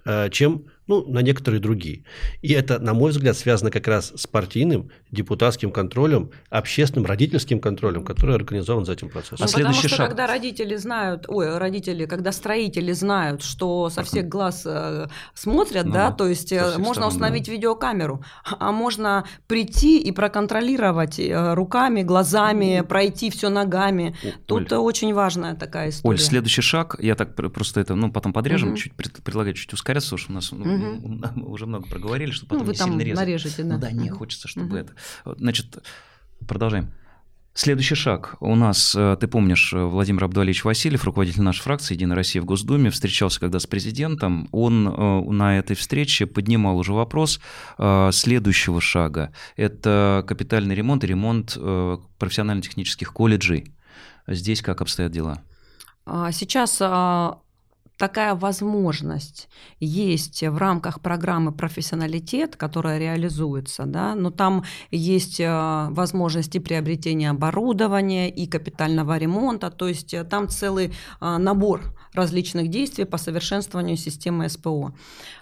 [0.05, 2.05] э, чем ну, на некоторые другие.
[2.43, 8.05] И это, на мой взгляд, связано как раз с партийным, депутатским контролем, общественным, родительским контролем,
[8.05, 9.37] который организован за этим процессом.
[9.41, 10.09] Ну, а следующий потому что шаг...
[10.09, 15.93] когда родители знают, ой, родители, когда строители знают, что со всех глаз э, смотрят, ну,
[15.93, 17.53] да, то есть э, можно сторон, установить да.
[17.53, 24.17] видеокамеру, а можно прийти и проконтролировать э, руками, глазами, пройти все ногами.
[24.25, 26.15] Оль, Тут очень важная такая история.
[26.15, 28.77] Оль, следующий шаг, я так просто это, ну, потом подрежем, угу.
[28.77, 31.21] чуть предлагаю чуть ускоряться, потому что у нас ну, угу.
[31.35, 33.19] мы уже много проговорили, что потом ну, вы не там сильно резать.
[33.19, 33.75] нарежете, да.
[33.75, 34.77] Ну да, не хочется, чтобы угу.
[34.77, 34.93] это.
[35.25, 35.79] Значит,
[36.47, 36.91] продолжаем.
[37.53, 38.37] Следующий шаг.
[38.41, 42.91] У нас, э, ты помнишь, Владимир Абдуалевич Васильев, руководитель нашей фракции «Единая Россия» в Госдуме,
[42.91, 44.49] встречался когда с президентом.
[44.53, 47.41] Он э, на этой встрече поднимал уже вопрос
[47.77, 49.33] э, следующего шага.
[49.57, 51.59] Это капитальный ремонт и ремонт
[52.19, 53.75] профессионально-технических колледжей.
[54.29, 55.43] Здесь как обстоят дела?
[56.07, 57.41] А, сейчас а,
[58.01, 59.49] такая возможность
[59.79, 68.31] есть в рамках программы «Профессионалитет», которая реализуется, да, но там есть э, возможности приобретения оборудования
[68.31, 70.87] и капитального ремонта, то есть э, там целый
[71.21, 74.95] э, набор различных действий по совершенствованию системы СПО.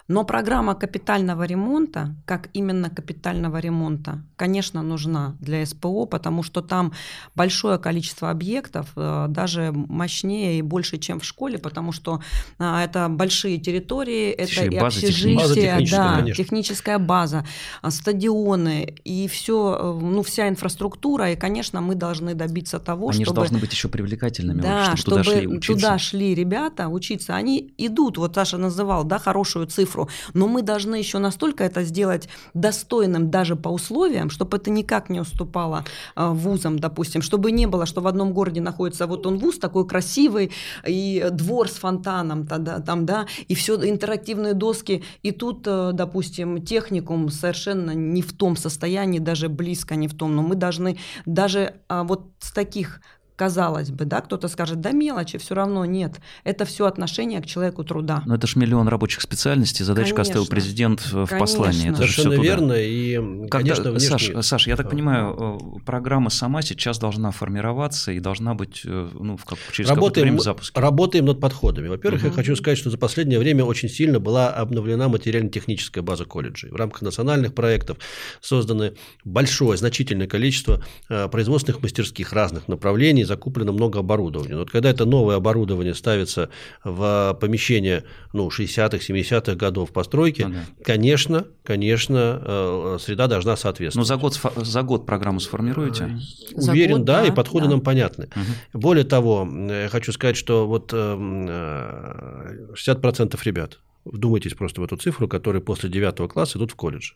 [0.08, 6.94] Но программа капитального ремонта, как именно капитального ремонта, конечно, нужна для СПО, потому что там
[7.34, 12.22] большое количество объектов, э, даже мощнее и больше, чем в школе, потому что
[12.58, 16.42] а, это большие территории, это Еще и, и общежитие, да, конечно.
[16.42, 17.44] техническая база,
[17.82, 23.24] а, стадионы и все, э, ну вся инфраструктура, и, конечно, мы должны добиться того, Они
[23.26, 23.40] чтобы...
[23.42, 25.72] Они должны быть еще привлекательными, да, чтобы, чтобы туда шли учиться.
[25.74, 30.62] Туда шли ребята учиться, они идут, вот Саша называл, да, хорошую цифру цифру, но мы
[30.62, 35.84] должны еще настолько это сделать достойным даже по условиям, чтобы это никак не уступало
[36.14, 39.86] а, вузам, допустим, чтобы не было, что в одном городе находится вот он вуз такой
[39.86, 40.50] красивый,
[40.86, 47.30] и двор с фонтаном, там, да, и все интерактивные доски, и тут, э, допустим, техникум
[47.30, 52.04] совершенно не в том состоянии, даже близко не в том, но мы должны даже а,
[52.04, 53.00] вот с таких
[53.38, 56.16] казалось бы, да, кто-то скажет, да мелочи, все равно нет.
[56.42, 58.22] Это все отношение к человеку труда.
[58.26, 61.38] Но это же миллион рабочих специальностей, задачку конечно, оставил президент в конечно.
[61.38, 61.88] послании.
[61.88, 62.72] Это Совершенно верно.
[62.72, 63.14] И,
[63.48, 64.08] Когда, конечно, внешне...
[64.08, 69.08] Саш, Саш, я так понимаю, э, программа сама сейчас должна формироваться и должна быть э,
[69.14, 70.80] ну, в как, через какое-то время запуска.
[70.80, 71.86] Работаем над подходами.
[71.86, 72.28] Во-первых, угу.
[72.30, 76.70] я хочу сказать, что за последнее время очень сильно была обновлена материально-техническая база колледжей.
[76.70, 77.98] В рамках национальных проектов
[78.40, 84.54] созданы большое, значительное количество э, производственных мастерских разных направлений, закуплено много оборудования.
[84.54, 86.48] Но вот когда это новое оборудование ставится
[86.82, 88.02] в помещение
[88.32, 90.64] ну, 60-х, 70-х годов постройки, ну, да.
[90.82, 94.08] конечно, конечно, э, среда должна соответствовать.
[94.08, 96.18] Но за год, за год программу сформируете?
[96.54, 97.72] Уверен, год, да, да, и подходы да.
[97.72, 98.28] нам понятны.
[98.34, 98.80] Угу.
[98.80, 103.78] Более того, я хочу сказать, что вот 60% ребят
[104.10, 107.12] Вдумайтесь просто в эту цифру, которые после 9 класса идут в колледж.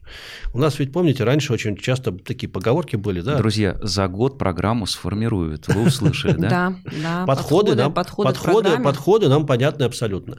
[0.52, 3.36] У нас ведь, помните, раньше очень часто такие поговорки были, да?
[3.38, 6.52] Друзья, за год программу сформируют, вы услышали, да?
[6.52, 7.26] Да, да.
[7.26, 10.38] Подходы, нам, подходы, подходы нам понятны абсолютно.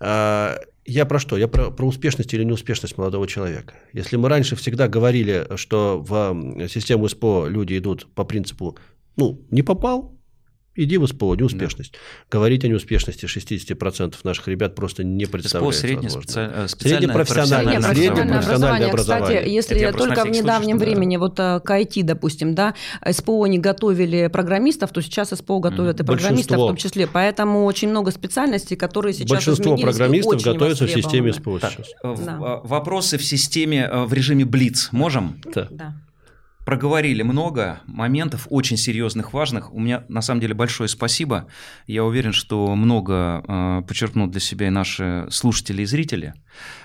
[0.00, 1.36] А, я про что?
[1.36, 3.74] Я про, про успешность или неуспешность молодого человека.
[3.92, 8.76] Если мы раньше всегда говорили, что в систему СПО люди идут по принципу,
[9.16, 10.18] ну, не попал,
[10.74, 11.92] Иди в СПО, неуспешность.
[11.92, 11.98] Да.
[12.38, 18.88] Говорить о неуспешности 60% наших ребят просто не представляется СПО среднее специальное, специальное профессиональное, профессиональное
[18.88, 19.40] образование.
[19.40, 21.20] Кстати, если Это только в недавнем случае, времени, да.
[21.20, 22.74] вот э, к IT, допустим, да,
[23.06, 26.04] СПО не готовили программистов, то сейчас СПО готовят mm.
[26.04, 26.64] и программистов Большинство.
[26.64, 27.06] в том числе.
[27.06, 31.88] Поэтому очень много специальностей, которые сейчас Большинство программистов готовятся в системе СПО так, сейчас.
[32.02, 32.38] Э, да.
[32.40, 35.38] Э, вопросы в системе в режиме Блиц можем?
[35.54, 35.68] Да.
[35.70, 35.94] да
[36.64, 39.72] проговорили много моментов очень серьезных, важных.
[39.72, 41.48] У меня на самом деле большое спасибо.
[41.86, 46.34] Я уверен, что много э, подчеркнут для себя и наши слушатели и зрители.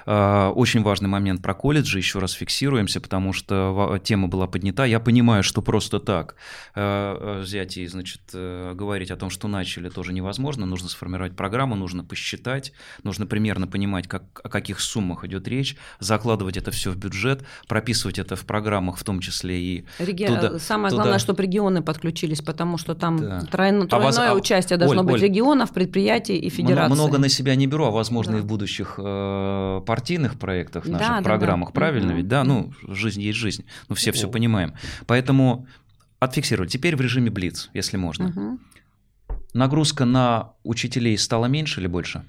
[0.05, 4.85] Э, очень важный момент про колледжи, еще раз фиксируемся, потому что тема была поднята.
[4.85, 6.35] Я понимаю, что просто так
[6.75, 10.65] э, взять и, значит, э, говорить о том, что начали, тоже невозможно.
[10.65, 12.71] Нужно сформировать программу, нужно посчитать,
[13.03, 18.19] нужно примерно понимать, как, о каких суммах идет речь, закладывать это все в бюджет, прописывать
[18.19, 20.25] это в программах, в том числе и Реги...
[20.25, 21.03] туда, Самое туда...
[21.03, 23.41] главное, чтобы регионы подключились, потому что там да.
[23.41, 24.41] тройно, а тройное а вас...
[24.41, 26.95] участие должно Оль, быть Оль, регионов, предприятий и федераций.
[26.95, 28.39] Много на себя не беру, а возможно да.
[28.39, 32.17] и в будущих э, партийных проектах, наших да, программах, да, правильно угу.
[32.17, 32.27] ведь?
[32.27, 34.73] Да, ну, жизнь есть жизнь, ну, все все понимаем.
[35.05, 35.67] Поэтому
[36.19, 36.71] отфиксировать.
[36.71, 38.27] Теперь в режиме Блиц, если можно.
[38.27, 38.59] Угу.
[39.53, 42.23] Нагрузка на учителей стала меньше или больше?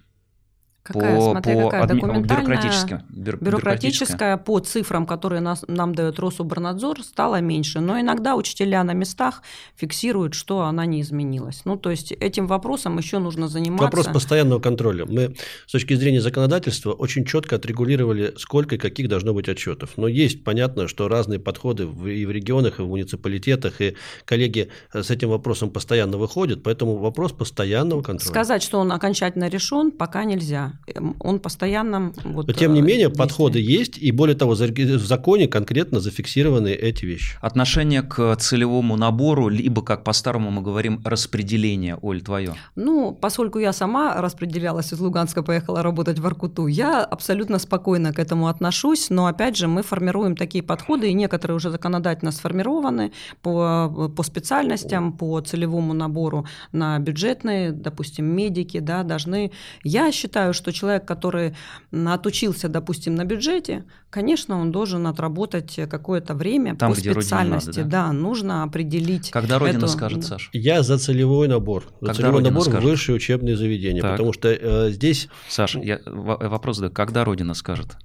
[0.88, 1.82] Какая, по, смотри, по какая?
[1.82, 2.00] Адми...
[2.00, 3.36] Бюрократическая, бюр...
[3.36, 7.80] бюрократическая по цифрам, которые нас, нам дает Рособорнадзор, стала меньше.
[7.80, 9.42] Но иногда учителя на местах
[9.76, 11.62] фиксируют, что она не изменилась.
[11.64, 13.84] Ну, то есть этим вопросом еще нужно заниматься.
[13.84, 15.04] Вопрос постоянного контроля.
[15.06, 15.36] Мы
[15.66, 19.90] с точки зрения законодательства очень четко отрегулировали, сколько и каких должно быть отчетов.
[19.96, 25.10] Но есть понятно, что разные подходы и в регионах, и в муниципалитетах, и коллеги с
[25.10, 28.30] этим вопросом постоянно выходят, поэтому вопрос постоянного контроля.
[28.30, 30.77] Сказать, что он окончательно решен, пока нельзя.
[30.94, 32.12] Эм, он постоянно...
[32.24, 33.18] Вот, Но тем не менее, действие.
[33.18, 37.36] подходы есть, и более того, в законе конкретно зафиксированы эти вещи.
[37.40, 42.54] Отношение к целевому набору, либо, как по-старому мы говорим, распределение, Оль, твое?
[42.76, 48.18] Ну, поскольку я сама распределялась из Луганска, поехала работать в Аркуту, я абсолютно спокойно к
[48.18, 53.12] этому отношусь, но, опять же, мы формируем такие подходы, и некоторые уже законодательно сформированы
[53.42, 59.52] по, по специальностям, по целевому набору на бюджетные, допустим, медики, да, должны...
[59.84, 61.54] Я считаю, что что человек, который
[61.90, 67.78] отучился, допустим, на бюджете, конечно, он должен отработать какое-то время Там, по специальности.
[67.78, 68.06] Надо, да?
[68.06, 69.30] да, нужно определить.
[69.30, 69.88] Когда Родина эту...
[69.88, 70.50] скажет, Саша?
[70.52, 71.84] Я за целевой набор.
[72.00, 72.82] За Когда целевой Родина набор скажет?
[72.82, 74.02] в высшие учебные заведения.
[74.02, 74.12] Так.
[74.12, 75.28] Потому что э, здесь...
[75.48, 76.92] Саша, я вопрос задаю.
[76.92, 77.96] Когда Родина скажет?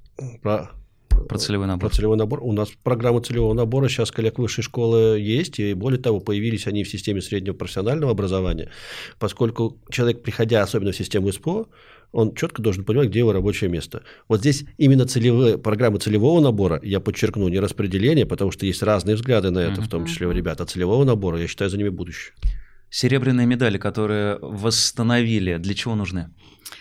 [0.41, 0.71] Про
[1.27, 1.89] про целевой набор.
[1.89, 2.39] Про целевой набор.
[2.43, 6.83] У нас программа целевого набора сейчас коллег высшей школы есть, и более того, появились они
[6.83, 8.69] в системе среднего профессионального образования,
[9.19, 11.67] поскольку человек, приходя особенно в систему СПО,
[12.13, 14.03] он четко должен понимать, где его рабочее место.
[14.29, 19.15] Вот здесь именно целевые, программы целевого набора, я подчеркну, не распределение, потому что есть разные
[19.15, 21.89] взгляды на это, в том числе у ребят, а целевого набора, я считаю, за ними
[21.89, 22.33] будущее.
[22.93, 26.29] Серебряные медали, которые восстановили, для чего нужны?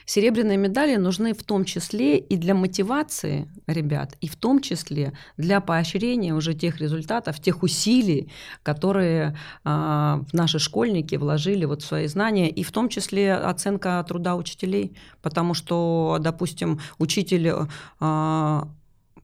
[0.05, 5.63] Серебряные медали нужны в том числе и для мотивации ребят, и в том числе для
[5.63, 8.31] поощрения уже тех результатов, тех усилий,
[8.63, 14.37] которые э, наши школьники вложили вот в свои знания, и в том числе оценка труда
[14.37, 17.53] учителей, потому что, допустим, учитель
[18.01, 18.63] э,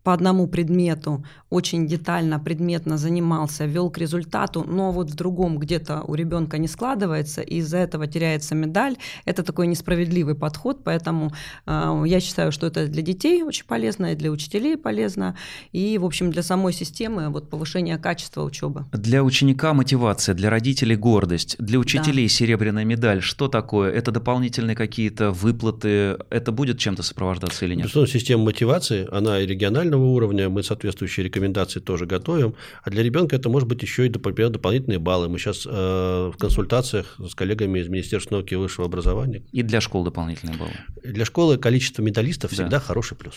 [0.09, 6.03] по одному предмету очень детально, предметно занимался, вел к результату, но вот в другом где-то
[6.09, 8.97] у ребенка не складывается, и из-за этого теряется медаль.
[9.27, 11.31] Это такой несправедливый подход, поэтому
[11.67, 15.37] э, я считаю, что это для детей очень полезно, и для учителей полезно,
[15.73, 18.87] и, в общем, для самой системы вот, повышение качества учебы.
[18.93, 22.33] Для ученика мотивация, для родителей гордость, для учителей да.
[22.33, 23.21] серебряная медаль.
[23.21, 23.93] Что такое?
[23.93, 26.17] Это дополнительные какие-то выплаты?
[26.31, 27.85] Это будет чем-то сопровождаться или нет?
[27.85, 33.03] Безусловно, система мотивации, она и регионального федерального уровня, мы соответствующие рекомендации тоже готовим, а для
[33.03, 35.29] ребенка это может быть еще и, например, дополнительные баллы.
[35.29, 39.43] Мы сейчас э, в консультациях с коллегами из Министерства науки и высшего образования.
[39.53, 40.73] И для школ дополнительные баллы.
[41.05, 42.55] Для школы количество медалистов да.
[42.55, 43.35] всегда хороший плюс.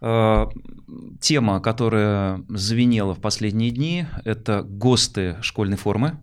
[0.00, 0.46] Э,
[1.20, 6.18] тема, которая звенела в последние дни, это ГОСТы школьной формы.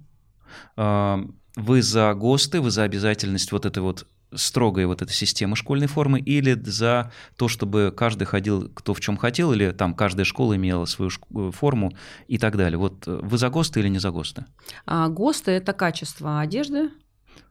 [0.77, 1.17] Э,
[1.55, 6.19] вы за ГОСТы, вы за обязательность вот этой вот строгой вот этой системы школьной формы
[6.19, 10.85] или за то, чтобы каждый ходил кто в чем хотел, или там каждая школа имела
[10.85, 11.93] свою э, форму
[12.27, 12.77] и так далее.
[12.77, 14.45] Вот э, вы за ГОСТы или не за ГОСТы?
[14.85, 16.89] А, ГОСТы– это качество одежды,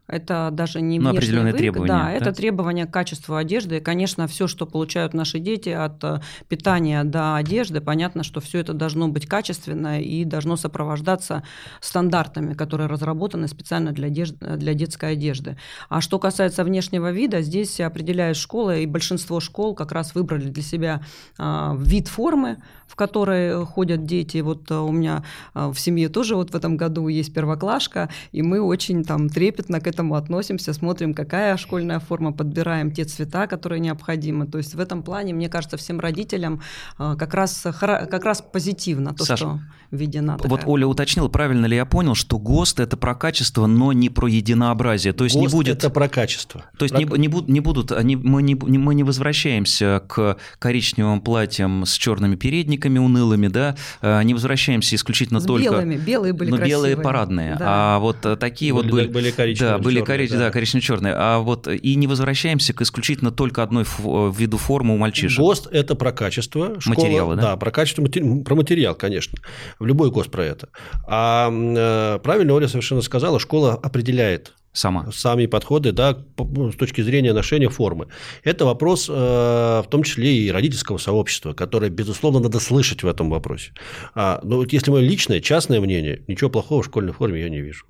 [0.07, 1.89] это даже не ну, определенные выгод, требования.
[1.89, 3.79] Да, да, это требования к качеству одежды.
[3.79, 8.59] И, конечно, все, что получают наши дети от э, питания до одежды, понятно, что все
[8.59, 11.43] это должно быть качественно и должно сопровождаться
[11.81, 15.57] стандартами, которые разработаны специально для, одежды, для детской одежды.
[15.89, 20.63] А что касается внешнего вида, здесь определяет школа, и большинство школ как раз выбрали для
[20.63, 21.03] себя
[21.39, 24.39] а, вид формы, в которой ходят дети.
[24.39, 25.25] Вот э, у меня
[25.55, 29.81] э, в семье тоже вот в этом году есть первоклашка, и мы очень там трепетно
[29.81, 34.47] к этому относимся, смотрим, какая школьная форма, подбираем те цвета, которые необходимы.
[34.47, 36.61] То есть в этом плане, мне кажется, всем родителям
[36.99, 40.51] э, как раз, как раз позитивно то, Саша, что введена такая.
[40.51, 44.29] Вот Оля уточнила, правильно ли я понял, что ГОСТ– это про качество, но не про
[44.29, 45.13] единообразие.
[45.13, 45.79] То есть ГОСТ не будет...
[45.79, 46.65] это про качество.
[46.77, 47.01] То есть про...
[47.01, 51.93] не, не, будут, не будут, они, мы, не, мы не возвращаемся к коричневым платьям с
[51.95, 55.65] черными передниками унылыми, да, э, не возвращаемся исключительно с только...
[55.65, 56.95] белыми, белые были Ну, красивые.
[56.95, 57.67] белые парадные, да.
[57.69, 59.07] а вот э, такие были, вот были...
[59.07, 60.47] Были коричневые, Да, были коричневые, да.
[60.47, 61.15] да коричнево-черные.
[61.17, 65.39] А вот и не возвращаемся к исключительно только одной э, виду формы у мальчишек.
[65.39, 66.81] ГОСТ– это про качество.
[66.81, 67.43] Школа, Материалы, да?
[67.43, 69.39] Да, про качество, про материал, конечно.
[69.79, 70.69] В любой ГОСТ про это.
[71.07, 75.07] А э, правильно Оля совершенно сказала, школа определяет Сама.
[75.13, 78.09] сами подходы, да, ну, с точки зрения ношения формы.
[78.43, 83.31] Это вопрос, э, в том числе и родительского сообщества, которое, безусловно, надо слышать в этом
[83.31, 83.73] вопросе.
[84.17, 87.61] А, но вот если мое личное, частное мнение, ничего плохого в школьной форме я не
[87.61, 87.87] вижу.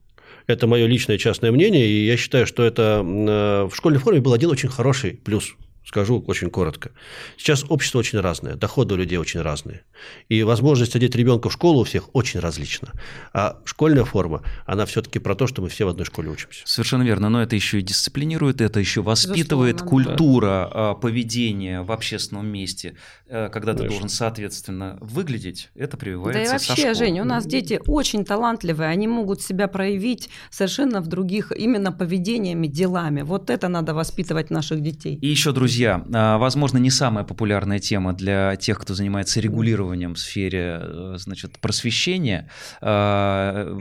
[0.47, 4.35] Это мое личное частное мнение, и я считаю, что это э, в школьной форме был
[4.35, 5.55] один очень хороший плюс
[5.85, 6.93] Скажу очень коротко.
[7.37, 9.83] Сейчас общество очень разное, доходы у людей очень разные.
[10.29, 12.93] И возможность одеть ребенка в школу у всех очень различна.
[13.33, 16.63] А школьная форма, она все-таки про то, что мы все в одной школе учимся.
[16.65, 17.29] Совершенно верно.
[17.29, 20.95] Но это еще и дисциплинирует, это еще воспитывает Безусловно, культура да.
[20.95, 22.97] поведения в общественном месте.
[23.27, 23.83] Э, когда Конечно.
[23.83, 28.89] ты должен, соответственно, выглядеть, это прививается Да и вообще, Женя, у нас дети очень талантливые,
[28.89, 33.23] они могут себя проявить совершенно в других именно поведениями, делами.
[33.23, 35.19] Вот это надо воспитывать наших детей.
[35.21, 40.15] И еще, друзья, Друзья, а, возможно, не самая популярная тема для тех, кто занимается регулированием
[40.15, 42.49] в сфере э, значит, просвещения.
[42.81, 43.77] А,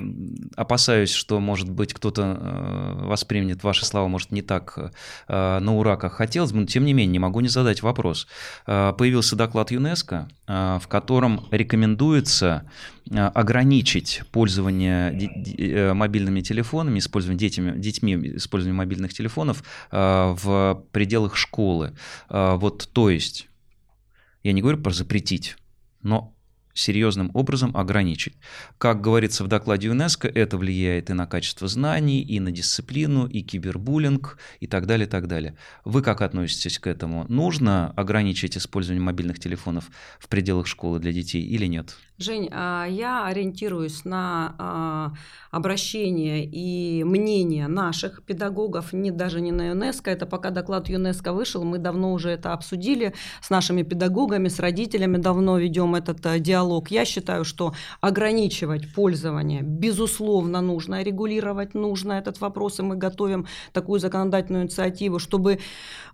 [0.56, 4.92] опасаюсь, что, может быть, кто-то э, воспримет ваши слова, может, не так
[5.28, 8.28] э, на ура, как хотелось бы, но, тем не менее, не могу не задать вопрос.
[8.66, 12.68] А, появился доклад ЮНЕСКО, в котором рекомендуется
[13.12, 21.94] ограничить пользование мобильными телефонами, использование детьми, детьми использование мобильных телефонов в пределах школы.
[22.30, 23.50] Вот, то есть,
[24.44, 25.56] я не говорю про запретить,
[26.02, 26.34] но
[26.74, 28.36] серьезным образом ограничить.
[28.78, 33.42] Как говорится в докладе ЮНЕСКО, это влияет и на качество знаний, и на дисциплину, и
[33.42, 35.56] кибербуллинг, и так далее, и так далее.
[35.86, 37.26] Вы как относитесь к этому?
[37.30, 41.96] Нужно ограничить использование мобильных телефонов в пределах школы для детей или нет?
[42.20, 45.14] Жень, а, я ориентируюсь на а,
[45.50, 50.12] обращение и мнение наших педагогов, не даже не на ЮНЕСКО.
[50.12, 55.18] Это пока доклад ЮНЕСКО вышел, мы давно уже это обсудили с нашими педагогами, с родителями
[55.18, 56.92] давно ведем этот э, диалог.
[56.92, 64.00] Я считаю, что ограничивать пользование, безусловно, нужно, регулировать нужно этот вопрос, и мы готовим такую
[64.00, 65.60] законодательную инициативу, чтобы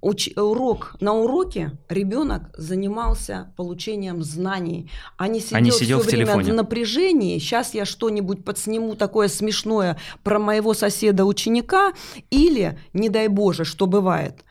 [0.02, 6.10] уч- урок на уроке ребенок занимался получением знаний, а не сидел, а не сидел все
[6.10, 6.52] в время телефоне.
[6.52, 7.40] в напряжении.
[7.40, 11.94] Сейчас я что-нибудь подсниму такое смешное про моего соседа-ученика
[12.32, 14.44] или, не дай боже, что бывает,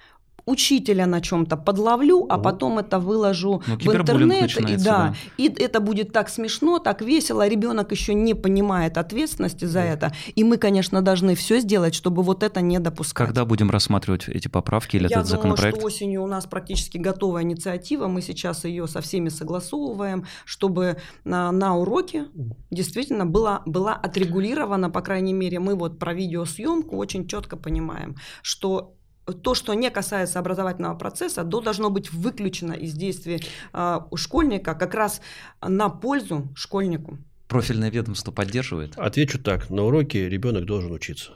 [0.49, 5.49] учителя на чем-то подловлю, а потом это выложу ну, в интернет, и да, да, и
[5.49, 9.85] это будет так смешно, так весело, ребенок еще не понимает ответственности за да.
[9.85, 13.27] это, и мы, конечно, должны все сделать, чтобы вот это не допускать.
[13.27, 15.79] Когда будем рассматривать эти поправки или Я этот думаю, законопроект?
[15.79, 21.53] что осенью у нас практически готовая инициатива, мы сейчас ее со всеми согласовываем, чтобы на,
[21.53, 22.27] на уроке
[22.71, 28.95] действительно была, была отрегулирована, по крайней мере, мы вот про видеосъемку очень четко понимаем, что
[29.33, 34.75] то, что не касается образовательного процесса, то должно быть выключено из действий э, у школьника
[34.75, 35.21] как раз
[35.61, 37.19] на пользу школьнику.
[37.49, 38.93] Профильное ведомство поддерживает?
[38.97, 39.71] Отвечу так.
[39.71, 41.33] На уроке ребенок должен учиться.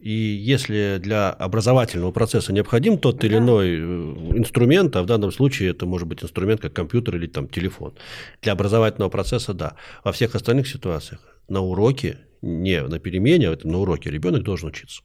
[0.00, 3.26] И если для образовательного процесса необходим тот да.
[3.26, 7.26] или иной э, инструмент, а в данном случае это может быть инструмент как компьютер или
[7.26, 7.94] там телефон,
[8.40, 9.74] для образовательного процесса да.
[10.04, 15.02] Во всех остальных ситуациях на уроке, не на перемене, а на уроке ребенок должен учиться.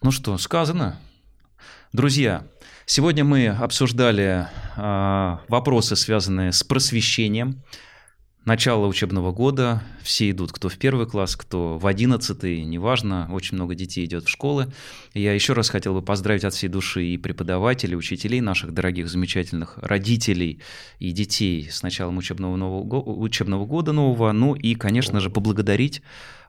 [0.00, 0.96] Ну что, сказано.
[1.92, 2.46] Друзья,
[2.86, 4.46] сегодня мы обсуждали
[4.76, 7.64] э, вопросы, связанные с просвещением.
[8.44, 13.74] Начало учебного года, все идут, кто в первый класс, кто в одиннадцатый, неважно, очень много
[13.74, 14.72] детей идет в школы.
[15.14, 19.08] И я еще раз хотел бы поздравить от всей души и преподавателей, учителей, наших дорогих,
[19.08, 20.62] замечательных родителей
[21.00, 26.02] и детей с началом учебного, нового, учебного года нового, ну и, конечно же, поблагодарить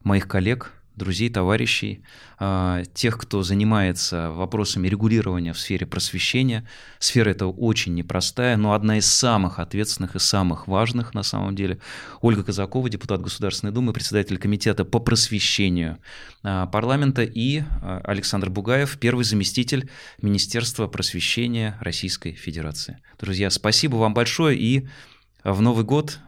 [0.03, 2.03] моих коллег, друзей, товарищей,
[2.37, 6.67] а, тех, кто занимается вопросами регулирования в сфере просвещения.
[6.99, 11.79] Сфера эта очень непростая, но одна из самых ответственных и самых важных на самом деле.
[12.21, 15.97] Ольга Казакова, депутат Государственной Думы, председатель комитета по просвещению
[16.43, 19.89] а, парламента и а, Александр Бугаев, первый заместитель
[20.21, 22.99] Министерства просвещения Российской Федерации.
[23.19, 24.87] Друзья, спасибо вам большое и
[25.43, 26.19] в Новый год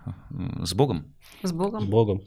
[0.64, 1.06] с Богом.
[1.44, 1.82] С Богом.
[1.82, 2.22] С Богом.